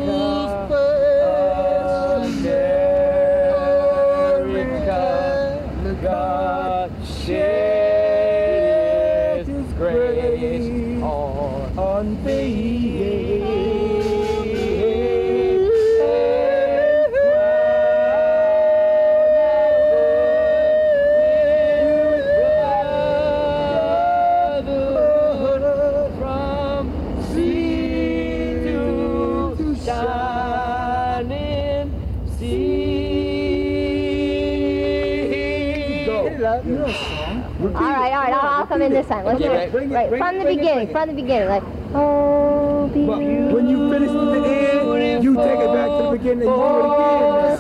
time. 39.10 39.26
Let's 39.26 39.42
Okay, 39.42 39.50
right. 39.50 39.68
it. 39.68 39.72
Bring 39.72 39.92
it, 39.92 39.94
Right, 39.94 40.10
bring 40.10 40.22
from 40.22 40.36
it, 40.36 40.40
the 40.44 40.50
it, 40.50 40.56
beginning, 40.58 40.86
bring 40.86 40.96
from 40.96 41.08
the 41.10 41.16
beginning. 41.22 41.50
Like, 41.50 41.64
oh, 41.94 42.88
beautiful. 42.94 43.56
When 43.56 43.68
you 43.68 43.92
finish 43.92 44.12
the 44.12 44.18
end, 44.46 45.24
you 45.24 45.36
take 45.36 45.60
it 45.60 45.74
back 45.74 45.88
to 45.90 46.04
the 46.04 46.12
beginning 46.18 46.48
and 46.48 46.58
do 46.58 46.80
it 46.80 46.86
again. 46.86 47.58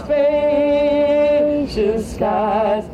spacious 1.67 2.13
skies 2.15 2.88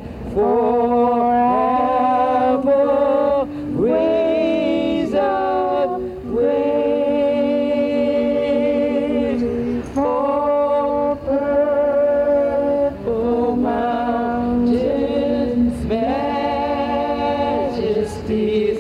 majesties 18.16 18.75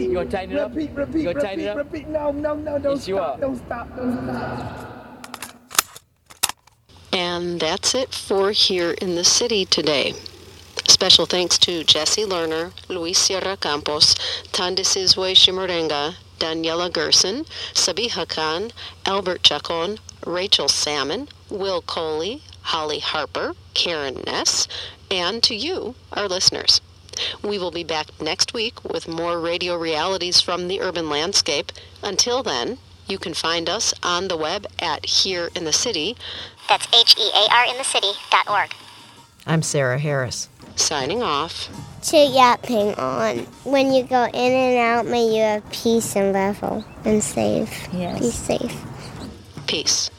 repeat, 0.00 0.08
repeat. 0.08 0.08
You 0.08 0.14
gonna 0.14 0.30
tighten 0.30 0.56
it 0.56 0.60
up? 0.60 0.74
Repeat, 0.74 0.90
repeat, 0.94 1.18
You 1.18 1.24
gonna 1.24 1.40
tighten 1.40 1.58
repeat, 1.58 1.64
it 1.64 1.68
up? 1.68 1.76
repeat. 1.76 2.08
No, 2.08 2.32
no, 2.32 2.54
no, 2.54 2.78
don't 2.78 2.96
Yes, 2.96 3.08
you 3.08 3.16
stop, 3.16 3.36
are. 3.36 3.40
don't 3.40 3.56
stop, 3.56 3.96
don't 3.96 4.24
stop. 4.24 4.86
And 7.12 7.60
that's 7.60 7.94
it 7.94 8.14
for 8.14 8.50
Here 8.52 8.92
in 8.92 9.14
the 9.16 9.24
City 9.24 9.64
today. 9.64 10.14
Special 10.86 11.26
thanks 11.26 11.58
to 11.58 11.82
Jesse 11.84 12.24
Lerner, 12.24 12.72
Luis 12.88 13.18
Sierra 13.18 13.56
Campos, 13.56 14.14
Thandisizwe 14.52 15.32
Chimurenga, 15.34 16.14
Daniela 16.38 16.92
Gerson, 16.92 17.44
Sabiha 17.74 18.28
Khan, 18.28 18.70
Albert 19.06 19.42
Chacon, 19.42 19.98
Rachel 20.26 20.68
Salmon, 20.68 21.28
Will 21.48 21.82
Coley, 21.82 22.42
Holly 22.62 23.00
Harper, 23.00 23.54
Karen 23.74 24.22
Ness, 24.26 24.68
and 25.10 25.42
to 25.42 25.54
you, 25.54 25.94
our 26.12 26.28
listeners. 26.28 26.80
We 27.42 27.58
will 27.58 27.70
be 27.70 27.84
back 27.84 28.08
next 28.20 28.54
week 28.54 28.84
with 28.84 29.08
more 29.08 29.40
radio 29.40 29.76
realities 29.76 30.40
from 30.40 30.68
the 30.68 30.80
urban 30.80 31.08
landscape. 31.08 31.72
Until 32.02 32.42
then, 32.42 32.78
you 33.06 33.18
can 33.18 33.34
find 33.34 33.68
us 33.68 33.92
on 34.02 34.28
the 34.28 34.36
web 34.36 34.66
at 34.78 35.04
Here 35.04 35.50
in 35.54 35.64
the 35.64 35.72
City. 35.72 36.16
That's 36.68 36.86
H 36.94 37.16
E 37.18 37.30
A 37.34 37.48
R 37.52 37.66
in 37.66 37.76
the 37.78 37.84
city 37.84 38.12
dot 38.30 38.48
org. 38.48 38.72
I'm 39.46 39.62
Sarah 39.62 39.98
Harris. 39.98 40.48
Signing 40.76 41.22
off. 41.22 41.68
Shoot 42.02 42.30
yapping 42.32 42.94
on. 42.94 43.38
When 43.64 43.92
you 43.92 44.04
go 44.04 44.24
in 44.24 44.52
and 44.52 44.78
out, 44.78 45.06
may 45.06 45.34
you 45.34 45.42
have 45.42 45.72
peace 45.72 46.14
and 46.16 46.32
level 46.32 46.84
and 47.04 47.22
safe. 47.22 47.88
Yes. 47.92 48.20
Be 48.20 48.30
safe. 48.30 48.84
Peace. 49.66 50.10